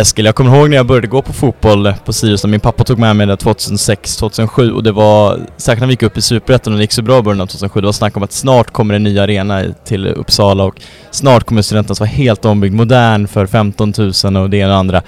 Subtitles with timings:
[0.00, 2.98] Eskil, jag kommer ihåg när jag började gå på fotboll på Sirius, min pappa tog
[2.98, 6.78] med mig det 2006-2007 och det var, särskilt när vi gick upp i Superettan och
[6.78, 8.94] det gick så bra i början av 2007, det var snack om att snart kommer
[8.94, 10.80] en ny arena till Uppsala och
[11.10, 13.92] snart kommer Studenternas vara helt ombyggd, modern för 15
[14.24, 15.02] 000 och det ena och andra.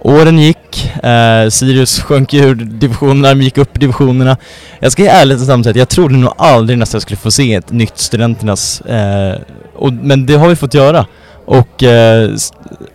[0.00, 4.36] Åren gick, eh, Sirius sjönk ur divisionerna, gick upp i divisionerna.
[4.78, 7.54] Jag ska ärligt och säga att jag trodde nog aldrig nästan jag skulle få se
[7.54, 9.40] ett nytt Studenternas, eh,
[9.74, 11.06] och, men det har vi fått göra.
[11.44, 12.30] Och eh,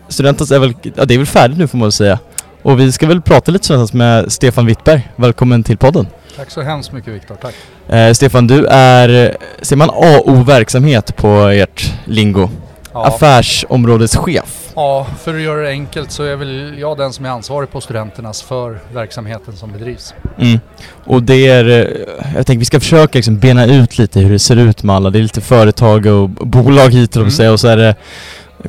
[0.08, 2.20] Studentas är väl, ja det är väl färdigt nu får man väl säga.
[2.62, 5.10] Och vi ska väl prata lite Studentas med Stefan Wittberg.
[5.16, 6.08] Välkommen till podden.
[6.36, 7.56] Tack så hemskt mycket Viktor, tack.
[7.96, 12.50] Eh, Stefan, du är, ser man AO-verksamhet på ert lingo?
[12.94, 13.06] Ja.
[13.06, 14.72] Affärsområdeschef.
[14.76, 17.82] Ja, för att göra det enkelt så är väl jag den som är ansvarig på
[17.82, 20.14] Studenternas för verksamheten som bedrivs.
[20.40, 20.60] Mm.
[21.06, 24.40] Och det är, eh, jag tänker vi ska försöka liksom bena ut lite hur det
[24.40, 25.10] ser ut med alla.
[25.10, 27.54] Det är lite företag och bolag hit och, Mm.
[27.54, 27.96] och så är det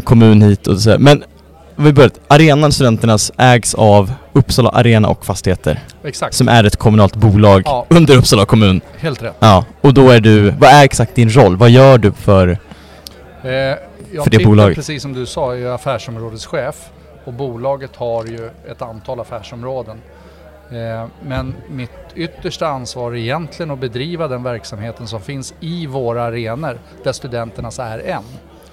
[0.05, 0.97] kommun hit och så.
[0.99, 1.25] Men
[1.77, 2.11] vi börjar.
[2.29, 7.87] Arenan Studenternas ägs av Uppsala Arena och Fastigheter Exakt, som är ett kommunalt bolag Ja.
[7.89, 8.81] under Uppsala kommun.
[8.99, 9.37] helt rätt.
[9.39, 11.57] Ja, och då är du, vad är exakt din roll?
[11.57, 12.49] Vad gör du för...
[13.43, 13.51] Eh,
[14.13, 14.77] jag För det bolaget.
[14.77, 16.75] precis som du sa, är ju affärsområdeschef
[17.25, 19.97] och bolaget har ju ett antal affärsområden.
[20.71, 26.23] Eh, men mitt yttersta ansvar är egentligen att bedriva den verksamheten som finns i våra
[26.25, 28.23] arenor där Studenternas är en.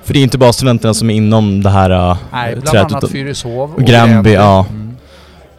[0.07, 2.91] För det är inte bara studenterna som är inom det här äh, Nej, bland trädet,
[2.91, 4.65] annat Fyrishov och Gränby, ja.
[4.69, 4.97] Mm.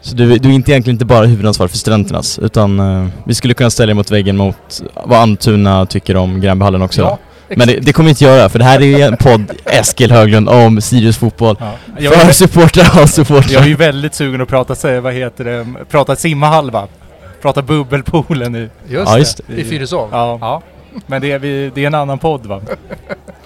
[0.01, 3.55] Så du, du är inte egentligen inte bara huvudansvarig för studenternas utan eh, vi skulle
[3.55, 7.01] kunna ställa dig mot väggen mot vad Almtuna tycker om Gränbyhallen också.
[7.01, 7.19] Ja,
[7.57, 10.13] Men det, det kommer vi inte göra för det här är ju en podd Eskil
[10.13, 11.57] Höglund om Sirius fotboll.
[11.61, 11.73] Ja.
[11.99, 13.53] Jag, För är, supportrar och supportrar.
[13.53, 16.87] jag är ju väldigt sugen att prata, säga, vad heter det, prata simmahalva.
[17.43, 18.69] Prata bubbelpoolen i.
[18.89, 19.61] Just, Ja, just det.
[19.61, 20.09] I Fyrishov?
[20.13, 20.39] Ja.
[20.41, 20.63] ja.
[21.07, 22.61] Men det är, vi, det är en annan podd va?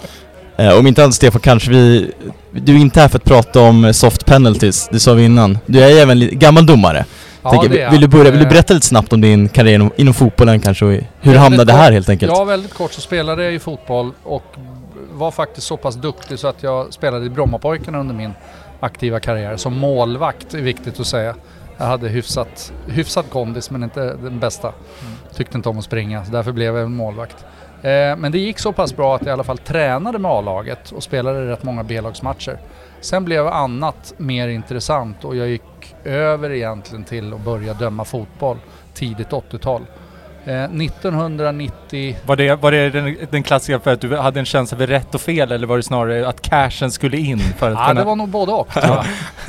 [0.56, 2.12] Eh, om inte annat Stefan kanske vi...
[2.50, 5.58] Du är inte här för att prata om eh, soft penalties, det sa vi innan.
[5.66, 7.04] Du är ju även gammal domare.
[7.42, 9.48] Ja, Tänker, det är vill, du börja, vill du Eh, berätta lite snabbt om din
[9.48, 11.92] karriär inom, inom fotbollen kanske och hur du hamnade här kort.
[11.92, 12.32] helt enkelt?
[12.36, 14.44] Ja, väldigt kort så spelade jag i fotboll och
[15.12, 18.32] var faktiskt så pass duktig så att jag spelade i Brommapojkarna under min
[18.80, 19.56] aktiva karriär.
[19.56, 21.34] Som målvakt är viktigt att säga.
[21.78, 24.72] Jag hade hyfsat, hyfsat kondis men inte den bästa.
[25.36, 27.36] Tyckte inte om att springa så därför blev jag en målvakt.
[27.82, 30.90] Eh, men det gick så pass bra att jag i alla fall tränade med A-laget
[30.90, 32.58] och spelade rätt många B-lagsmatcher.
[33.00, 38.56] Sen blev annat mer intressant och jag gick över egentligen till att börja döma fotboll
[38.94, 39.82] tidigt 80-tal.
[40.44, 42.16] Eh, 1990...
[42.26, 45.14] Var det, var det den, den klassiska för att du hade en känsla för rätt
[45.14, 48.00] och fel eller var det snarare att cashen skulle in för att Ja, kunna...
[48.00, 48.68] det var nog både och.
[48.74, 49.04] jag.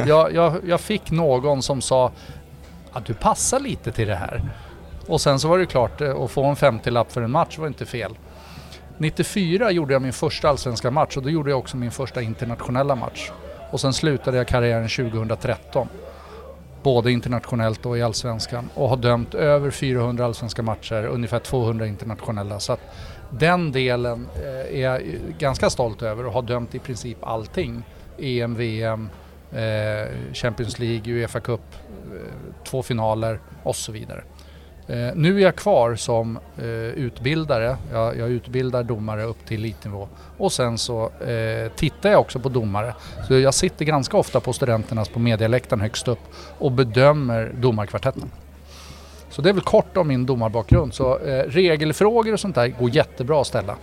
[0.07, 2.11] jag, jag, jag fick någon som sa
[2.93, 4.41] att du passar lite till det här.
[5.07, 7.67] Och sen så var det klart, eh, att få en 50-lapp för en match var
[7.67, 8.17] inte fel.
[8.97, 12.95] 94 gjorde jag min första allsvenska match och då gjorde jag också min första internationella
[12.95, 13.31] match.
[13.71, 15.87] Och sen slutade jag karriären 2013.
[16.83, 18.69] Både internationellt och i allsvenskan.
[18.73, 22.59] Och har dömt över 400 allsvenska matcher, ungefär 200 internationella.
[22.59, 22.79] Så att
[23.29, 25.01] den delen eh, är jag
[25.39, 27.83] ganska stolt över och har dömt i princip allting.
[28.19, 29.09] EM, VM,
[29.51, 31.61] eh, Champions League, Uefa Cup,
[32.63, 34.23] två finaler och så vidare.
[34.87, 37.77] Eh, nu är jag kvar som eh, utbildare.
[37.91, 40.07] Jag, jag utbildar domare upp till elitnivå.
[40.37, 42.93] Och sen så eh, tittar jag också på domare.
[43.27, 46.19] Så jag sitter ganska ofta på studenternas på medialäktaren högst upp
[46.57, 48.31] och bedömer domarkvartetten.
[49.29, 50.93] Så det är väl kort om min domarbakgrund.
[50.93, 53.75] Så eh, regelfrågor och sånt där går jättebra att ställa.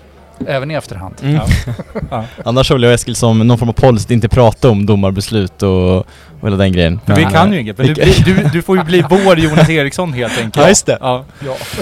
[0.46, 1.14] Även i efterhand.
[1.22, 1.34] Mm.
[1.34, 1.46] Ja.
[2.10, 2.24] Ja.
[2.44, 5.96] Annars håller jag Eskil som någon form av policy att inte prata om domarbeslut och,
[5.96, 6.06] och
[6.42, 7.00] hela den grejen.
[7.06, 9.70] För vi Men, kan ju inget, men du, du, du får ju bli vår Jonas
[9.70, 10.56] Eriksson helt enkelt.
[10.56, 10.98] Ja, just det.
[11.00, 11.24] Ja.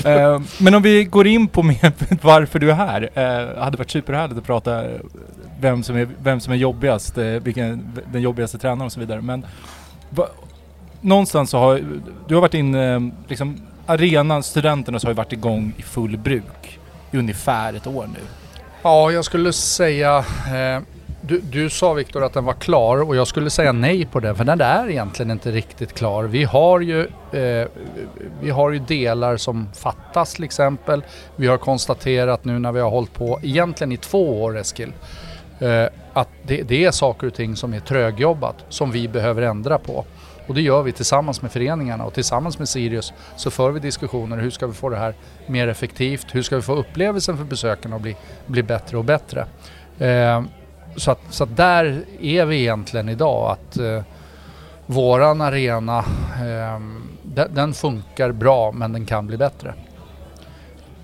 [0.05, 0.11] Ja.
[0.11, 1.93] Eh, men om vi går in på mer
[2.23, 3.03] varför du är här.
[3.03, 4.85] Uh, hade varit superhärligt att prata
[5.61, 9.21] vem som är, vem som är jobbigast, eh, vilken den jobbigaste tränaren och så vidare.
[9.21, 9.47] Men
[10.11, 10.27] va,
[11.01, 11.83] någonstans så har
[12.29, 16.17] du har varit in, eh, liksom arenan, studenterna så har ju varit igång i full
[16.17, 16.79] bruk
[17.11, 18.21] i ungefär ett år nu.
[18.89, 20.19] Ja, jag skulle säga...
[20.19, 20.83] Eh,
[21.21, 24.37] du, du sa Viktor att den var klar och jag skulle säga nej på den
[24.37, 26.25] för den är egentligen inte riktigt klar.
[26.25, 27.01] Vi har ju,
[27.33, 27.69] eh,
[28.41, 31.03] vi har ju delar som fattas till exempel.
[31.37, 34.93] Vi har konstaterat nu när vi har hållit på egentligen i två år Eskil
[35.59, 39.79] eh, att det, det är saker och ting som är trögjobbat som vi behöver ändra
[39.79, 40.05] på.
[40.49, 44.37] Och det gör vi tillsammans med föreningarna och tillsammans med Sirius så för vi diskussioner
[44.37, 45.15] hur ska vi få det här
[45.47, 46.27] mer effektivt?
[46.33, 48.17] Hur ska vi få upplevelsen för besökarna att bli,
[48.47, 49.47] bli bättre och bättre?
[49.99, 50.43] Eh,
[50.97, 54.03] så, att, så att där är vi egentligen idag att eh,
[54.87, 56.81] våran arena eh,
[57.23, 59.75] den, den funkar bra men den kan bli bättre.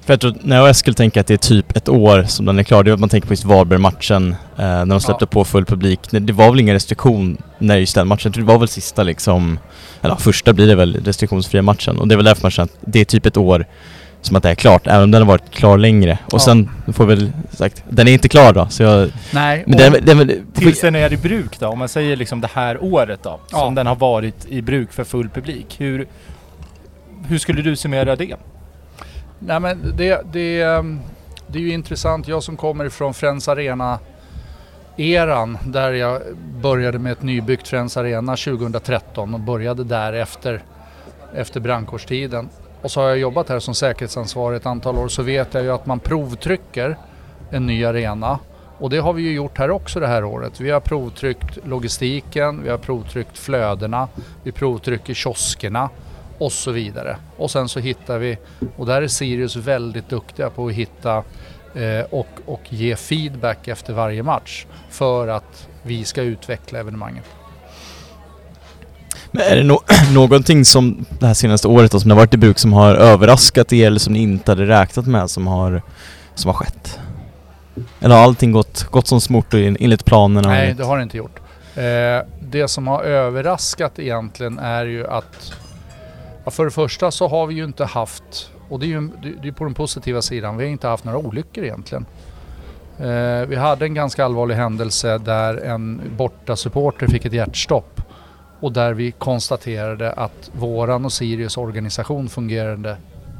[0.07, 2.59] För jag tror, när jag skulle tänka att det är typ ett år som den
[2.59, 5.27] är klar, det är att man tänker på just Varberg-matchen eh, när de släppte Ja.
[5.27, 6.01] på full publik.
[6.11, 9.59] Det var väl ingen restriktion när just den matchen, det var väl sista liksom,
[10.03, 12.79] eller första blir det väl restriktionsfria matchen och det är väl därför man känner att
[12.81, 13.67] det är typ ett år
[14.21, 16.19] som att det är klart, även om den har varit klar längre.
[16.27, 16.39] Och Ja.
[16.39, 19.11] sen får väl sagt, den är inte klar då, så jag...
[19.31, 22.41] Nej, Men och- den, den, Tills den är i bruk då, om man säger liksom
[22.41, 23.59] det här året då, Ja.
[23.59, 25.75] som den har varit i bruk för full publik.
[25.79, 26.07] Hur,
[27.27, 28.35] hur skulle du summera det?
[29.47, 31.01] Nej men det, det, ehm,
[31.47, 32.29] det är ju intressant.
[32.29, 33.99] Jag som kommer ifrån Friends Arena
[34.97, 36.23] eran där jag
[36.63, 40.63] började med ett nybyggt Friends Arena 2013 och började där efter,
[41.35, 42.49] efter brandkårstiden.
[42.83, 45.71] Och så har jag jobbat här som säkerhetsansvarig ett antal år så vet jag ju
[45.71, 46.97] att man provtrycker
[47.51, 48.39] en ny arena.
[48.79, 50.61] Och det har vi ju gjort här också det här året.
[50.61, 54.09] Vi har provtryckt logistiken, vi har provtryckt flödena,
[54.43, 55.89] vi provtrycker kioskerna
[56.39, 57.17] och så vidare.
[57.37, 58.39] Och sen så hittar vi,
[58.77, 61.17] och där är Sirius väldigt duktiga på att hitta
[61.75, 67.25] eh, och, och ge feedback efter varje match för att vi ska utveckla evenemanget.
[69.31, 69.81] Men är det no
[70.15, 73.73] någonting som det här senaste året då, som har varit i bruk som har överraskat
[73.73, 75.83] er eller som ni inte hade räknat med som har,
[76.35, 76.99] som har skett?
[78.01, 80.49] Eller har allting gått, gått som smort enligt planerna?
[80.49, 81.41] Nej, det har det inte gjort.
[81.75, 81.83] Eh,
[82.41, 85.53] det som har överraskat egentligen är ju att
[86.45, 89.11] ja, för det första så har vi ju inte haft, och det är ju
[89.43, 92.07] det är på den positiva sidan, vi har inte haft några olyckor egentligen.
[92.99, 98.01] Eh, vi hade en ganska allvarlig händelse där en borta supporter fick ett hjärtstopp
[98.61, 102.97] och där vi konstaterade att våran och Sirius organisation fungerade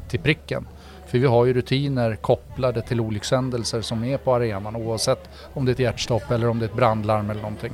[0.09, 0.67] till pricken.
[1.07, 5.71] För vi har ju rutiner kopplade till olyckshändelser som är på arenan oavsett om det
[5.71, 7.73] är ett hjärtstopp eller om det är ett brandlarm eller någonting.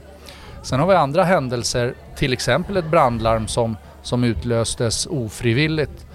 [0.61, 6.05] Sen har vi andra händelser, till exempel ett brandlarm som, som utlöstes ofrivilligt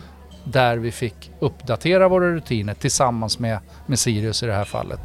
[0.44, 5.00] där vi fick uppdatera våra rutiner tillsammans med, med Sirius i det här fallet.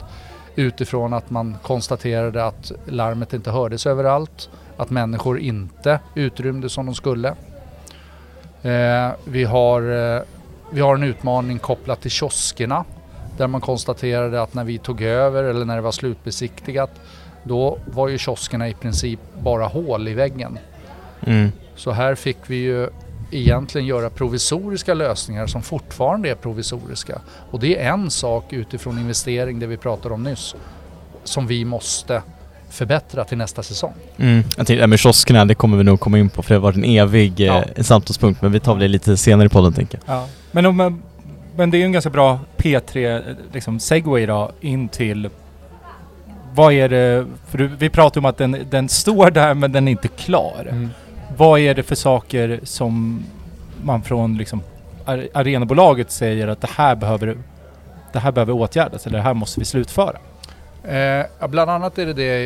[0.56, 6.96] Utifrån att man konstaterade att larmet inte hördes överallt, att människor inte utrymde som de
[6.96, 7.30] skulle.
[8.62, 9.82] Eh, vi, har,
[10.16, 10.22] eh,
[10.72, 12.86] vi har en utmaning kopplat till kioskerna
[13.38, 16.92] där man konstaterade att när vi tog över eller när det var slutbesiktigat
[17.44, 20.60] då var ju kioskerna i princip bara hål i väggen.
[21.22, 21.52] Mm.
[21.82, 22.88] Så här fick vi ju
[23.32, 27.22] egentligen göra provisoriska lösningar som fortfarande är provisoriska.
[27.52, 30.56] Och det är en sak utifrån investering, det vi pratade om nyss,
[31.24, 32.22] som vi måste
[32.70, 33.94] förbättra till nästa säsong.
[34.18, 34.44] Mm.
[34.58, 36.76] Jag tänkte, med kioskerna, det kommer vi nog komma in på för det har varit
[36.76, 37.64] en evig Ja.
[37.76, 40.16] eh, samtalspunkt men vi tar det lite senare i podden tänker jag.
[40.16, 40.28] Ja.
[40.52, 41.02] Men, om,
[41.56, 43.24] men det är ju en ganska bra P3
[43.54, 45.30] liksom, segway då in till
[46.54, 49.92] vad är det, för vi pratar om att den, den står där men den är
[49.92, 50.90] inte klar.
[51.42, 53.24] Vad är det för saker som
[53.84, 54.62] man från liksom,
[55.06, 57.38] ar- arenabolaget säger att det här behöver
[58.14, 60.18] det här behöver åtgärdas eller det här måste vi slutföra?
[60.84, 62.44] Eh, bland annat är det det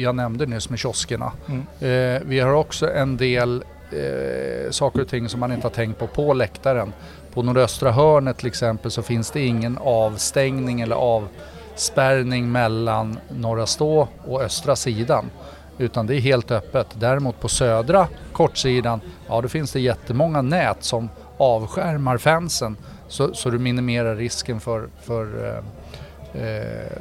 [0.00, 1.32] jag nämnde nyss med kioskerna.
[1.48, 1.60] Mm.
[1.80, 5.98] Eh, vi har också en del eh, saker och ting som man inte har tänkt
[5.98, 6.92] på på läktaren.
[7.34, 14.08] På nordöstra hörnet till exempel så finns det ingen avstängning eller avspärrning mellan norra stå
[14.26, 15.30] och östra sidan.
[15.78, 16.86] Utan det är helt öppet.
[16.94, 22.76] Däremot på södra kortsidan, ja då finns det jättemånga nät som avskärmar fansen.
[23.08, 25.54] Så, så du minimerar risken för, för
[26.34, 26.92] eh, eh,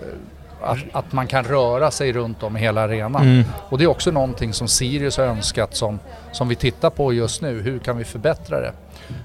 [0.62, 3.22] att, att man kan röra sig runt om i hela arenan.
[3.22, 3.44] Mm.
[3.70, 6.00] Och det är också någonting som Sirius har önskat som,
[6.32, 7.62] som vi tittar på just nu.
[7.62, 8.72] Hur kan vi förbättra det?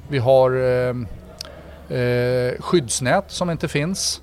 [0.08, 4.22] Vi har eh, eh, skyddsnät som inte finns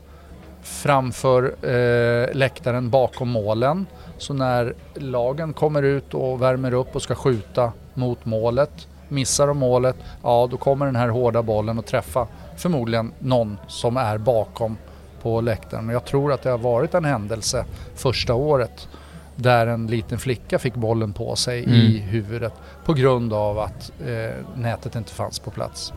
[0.62, 3.86] framför eh, läktaren bakom målen.
[4.20, 9.58] Så när lagen kommer ut och värmer upp och ska skjuta mot målet, missar de
[9.58, 14.78] målet, ja då kommer den här hårda bollen att träffa förmodligen någon som är bakom
[15.22, 15.86] på läktaren.
[15.86, 18.88] Men jag tror att det har varit en händelse första året
[19.36, 21.64] där en liten flicka fick bollen på sig i
[22.00, 22.10] Mm.
[22.10, 22.54] huvudet
[22.86, 25.94] på grund av att eh, nätet inte fanns på plats.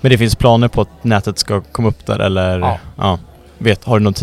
[0.00, 2.78] Men det finns planer på att nätet ska komma upp där eller?
[2.98, 3.18] Ja.
[3.58, 4.14] Vet, har du någon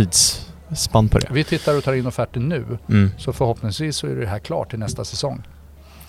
[0.75, 1.27] tidsspann på det?
[1.31, 3.11] Vi tittar och tar in offerter nu Mm.
[3.17, 5.43] så förhoppningsvis så är det här klart till nästa säsong.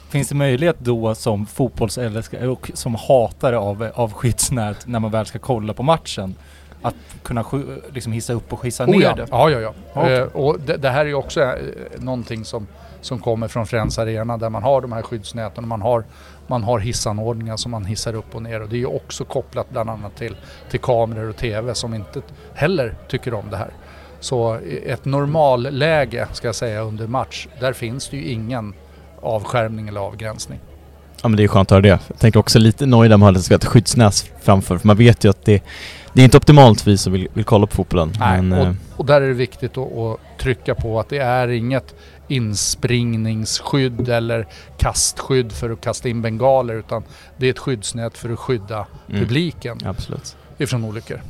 [0.09, 5.27] Finns det möjlighet då som fotbollsälskare och som hatare av, av skyddsnät när man väl
[5.27, 6.35] ska kolla på matchen
[6.83, 7.45] att kunna
[7.93, 9.15] liksom hissa upp och hissa ner Oh ja.
[9.15, 9.27] det?
[9.31, 9.75] ja, ja, ja.
[9.95, 10.17] Okej.
[10.17, 11.53] Eh, och det, det här är ju också eh,
[11.99, 12.67] någonting som,
[13.01, 16.05] som kommer från Friends Arena där man har de här skyddsnäten och man har,
[16.47, 19.71] man har hissanordningar som man hissar upp och ner och det är ju också kopplat
[19.71, 20.37] bland annat till,
[20.71, 22.23] till kameror och TV som inte
[22.55, 23.71] heller tycker om det här.
[24.23, 28.75] Så i ett normalläge ska jag säga under match, där finns det ju ingen
[29.21, 30.59] avskärmning eller avgränsning.
[31.23, 31.89] Ja men det är skönt att höra det.
[31.89, 35.31] Jag tänker också lite nöjd med att vara ett skyddsnät framför för man vet ju
[35.31, 35.63] att det,
[36.13, 38.13] Det är inte optimalt för vi som vill, vill kolla på fotbollen.
[38.19, 41.19] Nej, men, och, eh, och där är det viktigt att, att trycka på att det
[41.19, 41.95] är inget
[42.29, 44.47] inspringningsskydd eller
[44.79, 47.03] kastskydd för att kasta in bengaler utan
[47.37, 50.37] det är ett skyddsnät för att skydda mm, publiken Absolut.
[50.59, 51.21] ifrån olyckor.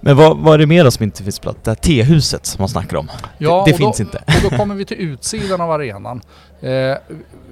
[0.00, 1.58] Men vad, vad är det mer då som inte finns på plats?
[1.62, 3.08] Det här tehuset som man snackar om.
[3.38, 4.18] Ja, det det och då- finns inte.
[4.26, 6.20] Och då kommer vi till utsidan av arenan.
[6.60, 6.96] Eh,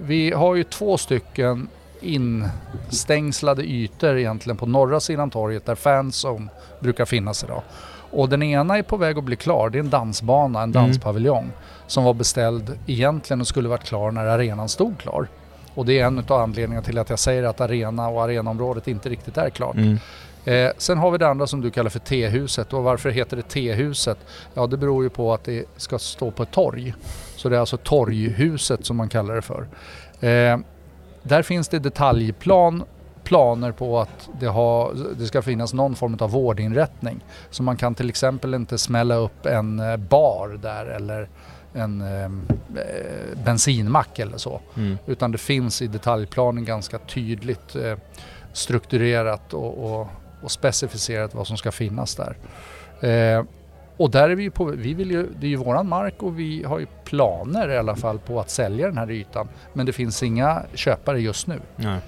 [0.02, 1.68] vi har ju två stycken
[2.00, 6.48] instängslade ytor egentligen på norra sidan torget där fanzone
[6.80, 7.62] brukar finnas idag.
[8.10, 9.70] Och den ena är på väg att bli klar.
[9.70, 10.72] Det är en dansbana, en Mm.
[10.82, 11.50] danspaviljong
[11.86, 15.28] som var beställd egentligen och skulle varit klar när arenan stod klar.
[15.74, 19.08] Och det är en av anledningarna till att jag säger att arena och arenaområdet inte
[19.08, 19.74] riktigt är klart.
[19.76, 19.98] Mm.
[20.46, 23.42] Eh, sen har vi det andra som du kallar för T-huset och varför heter det
[23.42, 24.18] T-huset?
[24.54, 26.94] Ja det beror ju på att det ska stå på ett torg.
[27.36, 29.68] Så det är alltså torghuset som man kallar det för.
[30.20, 30.58] Eh,
[31.22, 32.84] där finns det detaljplan
[33.24, 37.24] planer på att det, har, det ska finnas någon form av vårdinrättning.
[37.50, 41.28] Så man kan till exempel inte smälla upp en eh, bar där eller
[41.72, 44.60] en eh, eh, bensinmack eller så.
[44.76, 44.98] Mm.
[45.06, 47.96] Utan det finns i detaljplanen ganska tydligt eh,
[48.52, 50.08] strukturerat och, och,
[50.42, 52.36] och specificerat vad som ska finnas där.
[53.10, 53.44] Eh,
[53.96, 56.38] och där är vi ju på, vi vill ju, det är ju våran mark och
[56.38, 59.48] vi har ju planer i alla fall på att sälja den här ytan.
[59.72, 61.60] Men det finns inga köpare just nu.
[61.76, 61.98] Nej.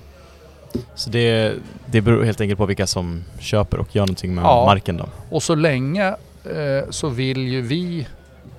[0.94, 1.54] Så det,
[1.86, 4.64] det beror helt enkelt på vilka som köper och gör någonting med Ja.
[4.66, 5.04] marken då?
[5.30, 6.06] Och så länge
[6.44, 8.06] eh, så vill ju vi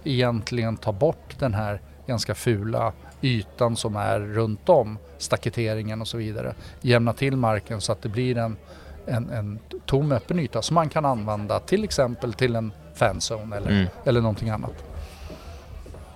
[0.04, 6.18] egentligen ta bort den här ganska fula ytan som är runt om staketeringen och så
[6.18, 6.54] vidare.
[6.82, 8.58] Jämna till marken så att det blir en,
[9.06, 13.72] en, en tom öppen yta som man kan använda till exempel till en fanzone eller,
[13.72, 13.88] Mm.
[14.06, 14.84] eller någonting annat.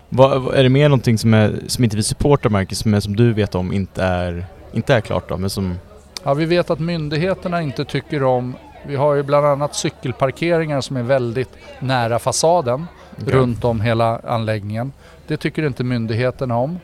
[0.09, 3.15] Vad, är det mer någonting som, är, som inte vi supportar Marcus, som, är, som
[3.15, 5.79] du vet om inte är, inte är klart då, men som...
[6.23, 8.55] Ja, vi vet att myndigheterna inte tycker om
[8.87, 11.49] vi har ju bland annat cykelparkeringar som är väldigt
[11.79, 12.85] nära fasaden.
[13.25, 14.91] runt om hela anläggningen.
[15.27, 16.79] Det tycker inte myndigheterna om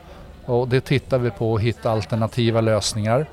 [0.45, 3.25] och det tittar vi på att hitta alternativa lösningar.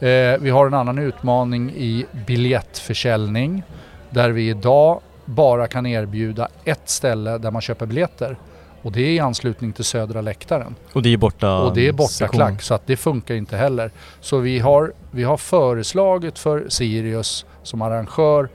[0.00, 3.62] Eh, vi har en annan utmaning i biljettförsäljning
[4.10, 8.36] där vi idag bara kan erbjuda ett ställe där man köper biljetter
[8.82, 10.74] och det är i anslutning till södra läktaren.
[10.92, 13.90] Och det är borta Och det är borta klack så att det funkar inte heller.
[14.20, 18.48] Så vi har, vi har föreslagit för Sirius som arrangör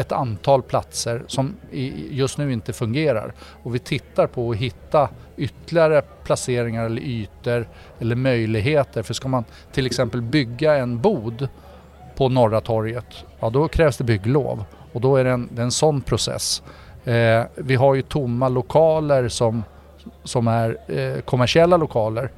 [0.00, 1.54] ett antal platser som
[2.10, 3.32] just nu inte fungerar.
[3.62, 9.02] Och vi tittar på att hitta ytterligare placeringar eller ytor eller möjligheter.
[9.02, 11.48] För ska man till exempel bygga en bod
[12.16, 14.64] på Norra torget, ja då krävs det bygglov.
[14.92, 16.62] Och då är det en, det är en sån process.
[17.04, 19.64] Eh, vi har ju tomma lokaler som,
[20.24, 22.30] som är eh, kommersiella lokaler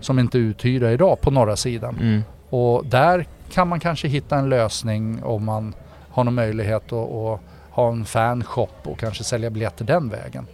[0.00, 1.96] som inte är uthyrda idag på norra sidan.
[2.00, 2.22] Mm.
[2.50, 5.74] Och där kan man kanske hitta en lösning om man
[6.10, 7.40] har någon möjlighet att, att
[7.70, 10.46] ha en fanshop och kanske sälja biljetter den vägen.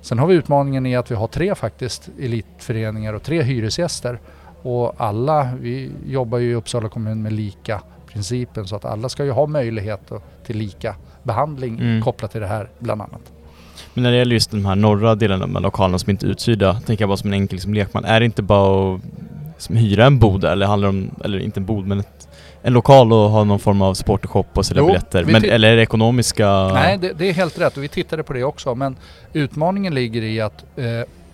[0.00, 4.18] Sen har vi utmaningen i att vi har tre faktiskt elitföreningar och tre hyresgäster.
[4.62, 7.80] Och alla, vi jobbar ju i Uppsala kommun med lika
[8.12, 10.12] principen så att alla ska ju ha möjlighet
[10.46, 12.02] till lika behandling Mm.
[12.02, 13.32] kopplat till det här bland annat.
[13.94, 16.80] Men när det gäller just de här norra delarna med lokalerna som inte är uthyrda,
[16.80, 18.04] tänker jag bara som en enkel liksom, lekman.
[18.04, 19.00] Är det inte bara att
[19.58, 22.19] som, hyra en bod eller handlar det om, eller inte en bod men ett,
[22.62, 25.24] en lokal och ha någon form av supportershop och sälja biljetter?
[25.24, 26.68] Men, eller är det ekonomiska...
[26.68, 28.74] Nej, det, det är helt rätt och vi tittade på det också.
[28.74, 28.96] Men
[29.32, 30.84] utmaningen ligger i att eh,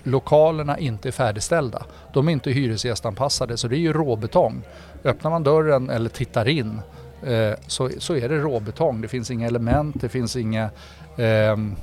[0.03, 1.83] lokalerna inte är färdigställda.
[2.13, 4.63] De är inte hyresgästanpassade så det är ju råbetong.
[5.05, 6.81] Öppnar man dörren eller tittar in
[7.27, 9.01] eh, så, så är det råbetong.
[9.01, 10.71] Det finns inga element, det finns inga
[11.17, 11.77] ehm,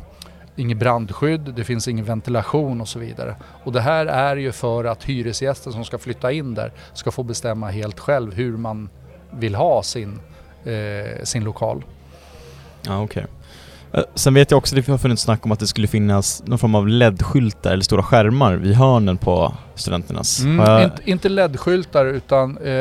[0.56, 3.36] Inget brandskydd, det finns ingen ventilation och så vidare.
[3.64, 7.24] Och det här är ju för att hyresgästen som ska flytta in där ska få
[7.24, 8.90] bestämma helt själv hur man
[9.40, 10.20] vill ha sin,
[10.66, 11.84] eh, sin lokal.
[12.82, 13.26] Ja, okej.
[13.94, 16.44] Eh, Sen vet jag också att det har funnits snack om att det skulle finnas
[16.46, 20.40] någon form av LED-skyltar eller stora skärmar vid hörnen på studenternas.
[20.44, 22.72] Mm, jag- inte, inte LED-skyltar utan eh,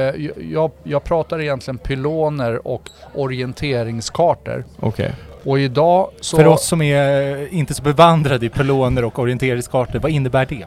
[0.53, 2.83] jag, jag pratar egentligen pyloner och
[3.15, 4.65] orienteringskartor.
[4.81, 5.13] Okej.
[5.45, 6.37] Och idag så...
[6.37, 10.65] För oss som är inte så bevandrade i pyloner och orienteringskartor, vad innebär det?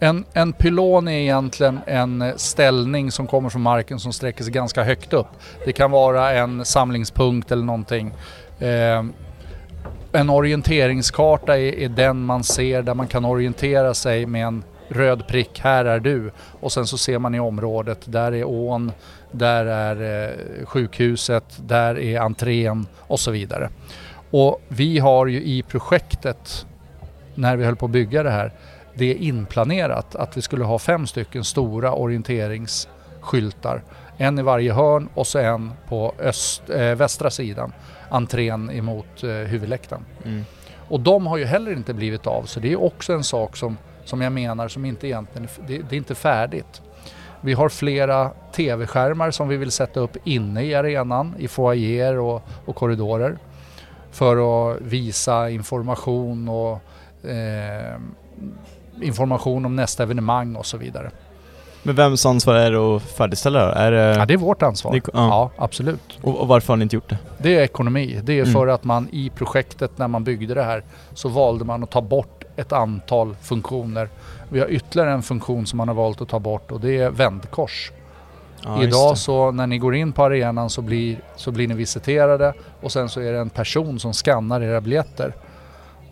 [0.00, 4.52] En, en pylon är egentligen en eh, ställning som kommer från marken som sträcker sig
[4.52, 5.26] ganska högt upp.
[5.64, 8.14] Det kan vara en samlingspunkt eller någonting.
[8.58, 9.04] Eh,
[10.12, 15.26] en orienteringskarta är, är den man ser där man kan orientera sig med en röd
[15.26, 16.30] prick, här är du.
[16.60, 18.92] Och sen så ser man i området, där är ån,
[19.32, 23.70] där är eh, sjukhuset, där är entrén och så vidare.
[24.30, 26.66] Och vi har ju i projektet,
[27.34, 28.52] när vi höll på att bygga det här,
[28.98, 33.82] det är inplanerat att vi skulle ha fem stycken stora orienteringsskyltar.
[34.16, 37.72] En i varje hörn och så en på öst, eh, västra sidan,
[38.10, 40.04] entrén emot eh, huvudläktaren.
[40.24, 40.44] Mm.
[40.88, 43.76] Och de har ju heller inte blivit av så det är också en sak som,
[44.04, 46.82] som jag menar som inte egentligen, det, det är inte färdigt.
[47.40, 52.42] Vi har flera TV-skärmar som vi vill sätta upp inne i arenan, i foajer och,
[52.64, 53.38] och korridorer.
[54.10, 54.36] För
[54.72, 56.80] att visa information och
[57.30, 57.98] eh,
[59.02, 61.10] information om nästa evenemang och så vidare.
[61.82, 63.72] Men vems ansvar är det att färdigställa det?
[63.72, 63.98] Är det...
[64.18, 64.92] Ja, det är vårt ansvar.
[64.92, 65.10] Det- ja.
[65.14, 66.18] ja, absolut.
[66.22, 67.18] och, och varför har ni inte gjort det?
[67.38, 68.20] Det är ekonomi.
[68.22, 68.52] Det är Mm.
[68.52, 70.82] för att man i projektet när man byggde det här
[71.14, 74.08] så valde man att ta bort ett antal funktioner.
[74.48, 77.10] Vi har ytterligare en funktion som man har valt att ta bort och det är
[77.10, 77.92] vändkors.
[78.64, 82.52] Ja, Idag så när ni går in på arenan så blir, så blir ni visiterade
[82.80, 85.34] och sen så är det en person som skannar era biljetter.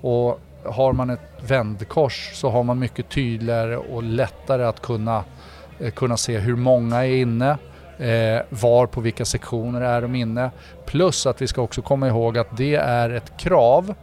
[0.00, 5.24] Och har man ett vändkors så har man mycket tydligare och lättare att kunna,
[5.80, 7.50] eh, kunna se hur många är inne,
[7.98, 10.50] eh, var på vilka sektioner är de inne.
[10.86, 13.94] Plus att vi ska också komma ihåg att det är ett krav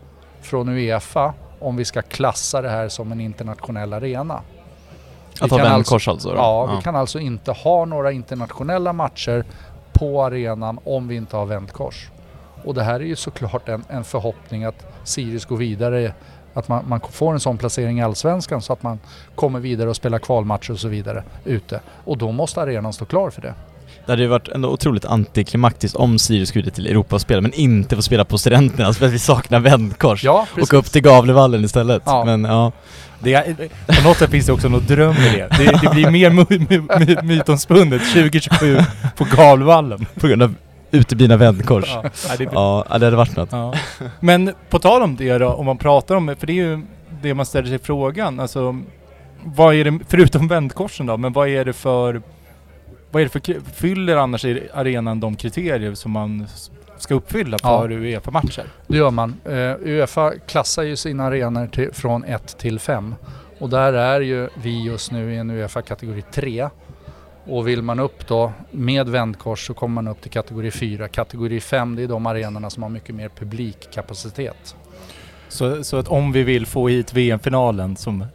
[0.41, 4.41] från Uefa om vi ska klassa det här som en internationell arena.
[5.41, 6.29] Att ha vändkors alltså?
[6.29, 6.35] då?
[6.35, 9.45] Ja, vi kan alltså inte ha några internationella matcher
[9.93, 12.09] på arenan om vi inte har vändkors.
[12.63, 16.13] Och det här är ju såklart en, en förhoppning att Sirius går vidare,
[16.53, 18.99] att man, man får en sån placering i Allsvenskan så att man
[19.35, 21.79] kommer vidare och spelar kvalmatcher och så vidare ute.
[22.03, 23.53] Och då måste arenan stå klar för det.
[24.05, 28.01] Det hade ju varit ändå otroligt antiklimaktiskt om Sirius skulle till Europaspel men inte få
[28.01, 30.23] spela på Studenterna för att vi saknar vändkors.
[30.23, 32.03] Ja, och upp till Gavlevallen istället.
[32.05, 32.25] Ja.
[32.25, 32.71] Men ja,
[33.19, 33.55] Det är,
[34.01, 35.47] på något sätt finns det också något dröm i det.
[35.57, 38.79] Det, det blir mer my, my, my, mytomspunnet 2027
[39.17, 40.05] på Galvallen.
[40.19, 40.55] på grund av
[40.93, 41.89] uteblivna vändkors.
[41.89, 42.01] Ja,
[42.37, 43.51] det, Ja, ja, det hade varit något.
[43.51, 43.73] ja.
[44.19, 46.81] Men på tal om det då, om man pratar om, för det är ju
[47.21, 48.79] det man ställer sig frågan, alltså
[49.43, 52.21] vad är det, förutom vändkorsen då, men vad är det för,
[53.11, 56.47] vad är det för, fyller annars i arenan de kriterier som man
[56.97, 57.81] ska uppfylla Ja.
[57.81, 58.63] för Uefa-matcher?
[58.87, 59.35] Det gör man.
[59.49, 63.15] Uh, Uefa klassar ju sina arenor till, från 1 till 5.
[63.59, 66.69] Och där är ju vi just nu i en Uefa kategori 3.
[67.45, 71.07] Och vill man upp då med vändkors så kommer man upp till kategori 4.
[71.07, 74.75] Kategori 5 det är de arenorna som har mycket mer publikkapacitet.
[75.49, 78.25] Så, så att om vi vill få hit VM-finalen som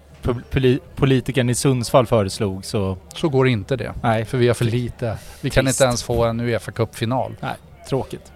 [0.96, 3.92] politikern i Sundsvall föreslog så, Så går inte det.
[4.02, 5.18] nej, För vi har för lite.
[5.40, 5.80] Vi kan Trist.
[5.80, 7.32] inte ens få en Uefa Cup-final.
[7.88, 8.32] tråkigt.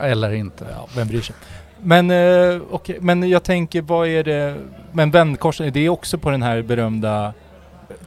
[0.00, 0.66] Eller inte.
[0.72, 1.36] Ja, vem bryr sig?
[1.82, 4.56] Men, eh, okej, men jag tänker, vad är det...
[4.92, 7.32] Men vändkorsen, är det också på den här berömda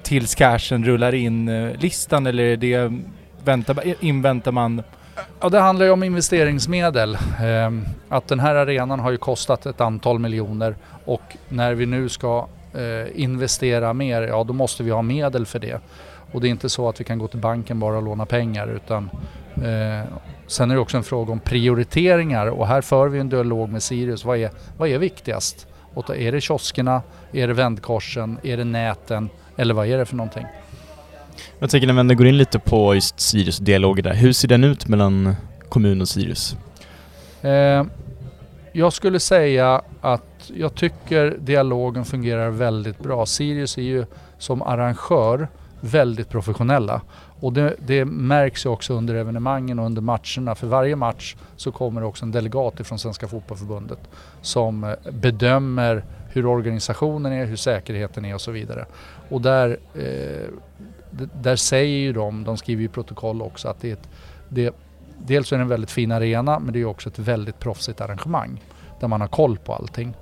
[0.09, 2.91] tills cashen rullar in-listan eh, eller det...
[3.43, 4.83] Väntar, inväntar man...
[5.39, 7.17] Ja, det handlar ju om investeringsmedel.
[7.41, 12.09] Ehm, att den här arenan har ju kostat ett antal miljoner och när vi nu
[12.09, 15.81] ska eh, investera mer, ja då måste vi ha medel för det.
[16.31, 18.67] Och det är inte så att vi kan gå till banken bara och låna pengar
[18.67, 19.09] utan
[19.55, 20.07] eh,
[20.47, 23.83] sen är det också en fråga om prioriteringar och här för vi en dialog med
[23.83, 24.25] Sirius.
[24.25, 25.67] Vad är, vad är viktigast?
[25.93, 27.01] Och då är det kioskerna?
[27.31, 28.37] Är det vändkorsen?
[28.43, 29.29] Är det näten?
[29.59, 30.45] Eller vad är det för någonting?
[31.59, 34.13] Jag tänker när vi ändå går in lite på just Sirius dialoger där.
[34.13, 35.35] Hur ser den ut mellan
[35.69, 36.55] kommun och Sirius?
[37.41, 37.85] Eh,
[38.73, 43.25] jag skulle säga att jag tycker dialogen fungerar väldigt bra.
[43.25, 44.05] Sirius är ju
[44.37, 45.47] som arrangör
[45.81, 47.01] väldigt professionella.
[47.39, 50.55] Och det, det märks ju också under evenemangen och under matcherna.
[50.55, 53.99] För varje match så kommer det också en delegat ifrån Svenska Fotbollförbundet
[54.41, 58.85] som eh, bedömer hur organisationen är, hur säkerheten är och så vidare.
[59.29, 60.47] Och där, eh,
[61.41, 64.09] där säger ju de, de skriver ju i protokoll också att det är ett,
[64.49, 64.75] det,
[65.17, 68.63] dels är det en väldigt fin arena men det är också ett väldigt proffsigt arrangemang
[68.99, 70.13] där man har koll på allting.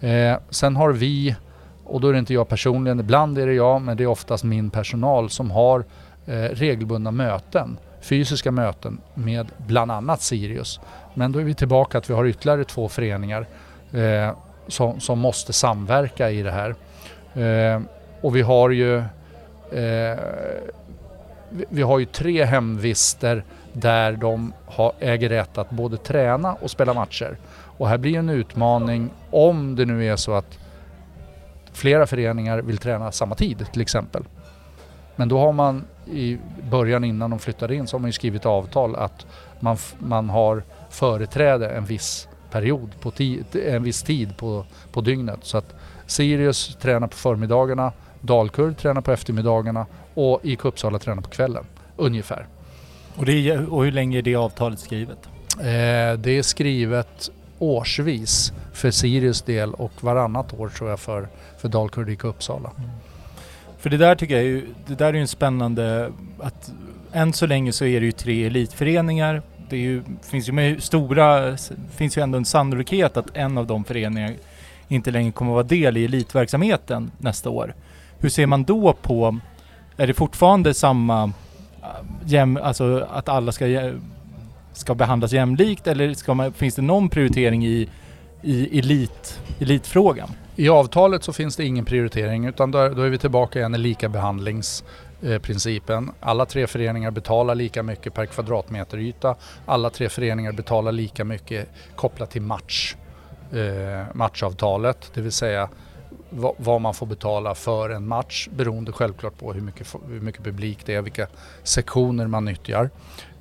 [0.00, 1.36] Eh, sen har vi,
[1.84, 4.44] och då är det inte jag personligen, ibland är det jag men det är oftast
[4.44, 5.84] min personal som har
[6.26, 10.80] eh, regelbundna möten, fysiska möten med bland annat Sirius.
[11.14, 13.46] Men då är vi tillbaka att vi har ytterligare två föreningar
[13.92, 14.36] eh,
[14.68, 16.74] som, som måste samverka i det här.
[17.34, 17.80] Eh,
[18.20, 18.96] och vi har ju
[19.72, 20.18] eh,
[21.68, 26.94] vi- har ju tre hemvister där de har, äger rätt att både träna och spela
[26.94, 27.36] matcher.
[27.50, 30.58] Och här blir en utmaning om det nu är så att
[31.72, 34.22] flera föreningar vill träna samma tid till exempel.
[35.16, 36.38] Men då har man i
[36.70, 39.26] början innan de flyttade in så har man ju skrivit avtal att
[39.60, 45.38] man, man har företräde en viss period, på ti, en viss tid på, på dygnet.
[45.42, 45.74] Så att
[46.06, 51.64] Sirius tränar på förmiddagarna, Dalkurd tränar på eftermiddagarna och IK Uppsala tränar på kvällen.
[51.96, 52.46] Ungefär.
[53.16, 55.18] Och, det är, och hur länge är det avtalet skrivet?
[55.58, 61.28] Eh, det är skrivet årsvis för Sirius del och varannat år tror jag för,
[61.58, 62.70] för Dalkurd IK Uppsala.
[63.78, 66.72] För det där tycker jag är ju, det där är ju en spännande att
[67.12, 69.42] än så länge så är det ju tre elitföreningar.
[69.68, 71.56] Det ju, finns ju med stora,
[71.96, 74.34] finns ju ändå en sannolikhet att en av de föreningarna
[74.88, 77.74] inte längre kommer att vara del i elitverksamheten nästa år.
[78.20, 79.38] Hur ser man då på,
[79.96, 81.32] är det fortfarande samma,
[81.82, 81.88] äh,
[82.24, 83.92] jäm, alltså att alla ska,
[84.72, 87.88] ska behandlas jämlikt eller ska man, finns det någon prioritering i,
[88.42, 90.28] i elit, elitfrågan?
[90.56, 93.78] I avtalet så finns det ingen prioritering utan då, då är vi tillbaka igen i
[93.78, 96.10] likabehandlingsprincipen.
[96.20, 99.34] Alla tre föreningar betalar lika mycket per kvadratmeter yta.
[99.66, 102.94] Alla tre föreningar betalar lika mycket kopplat till match,
[103.52, 105.10] eh, matchavtalet.
[105.14, 105.68] Det vill säga
[106.30, 110.78] vad, man får betala för en match beroende självklart på hur mycket, hur mycket publik
[110.86, 111.26] det är, vilka
[111.62, 112.90] sektioner man nyttjar.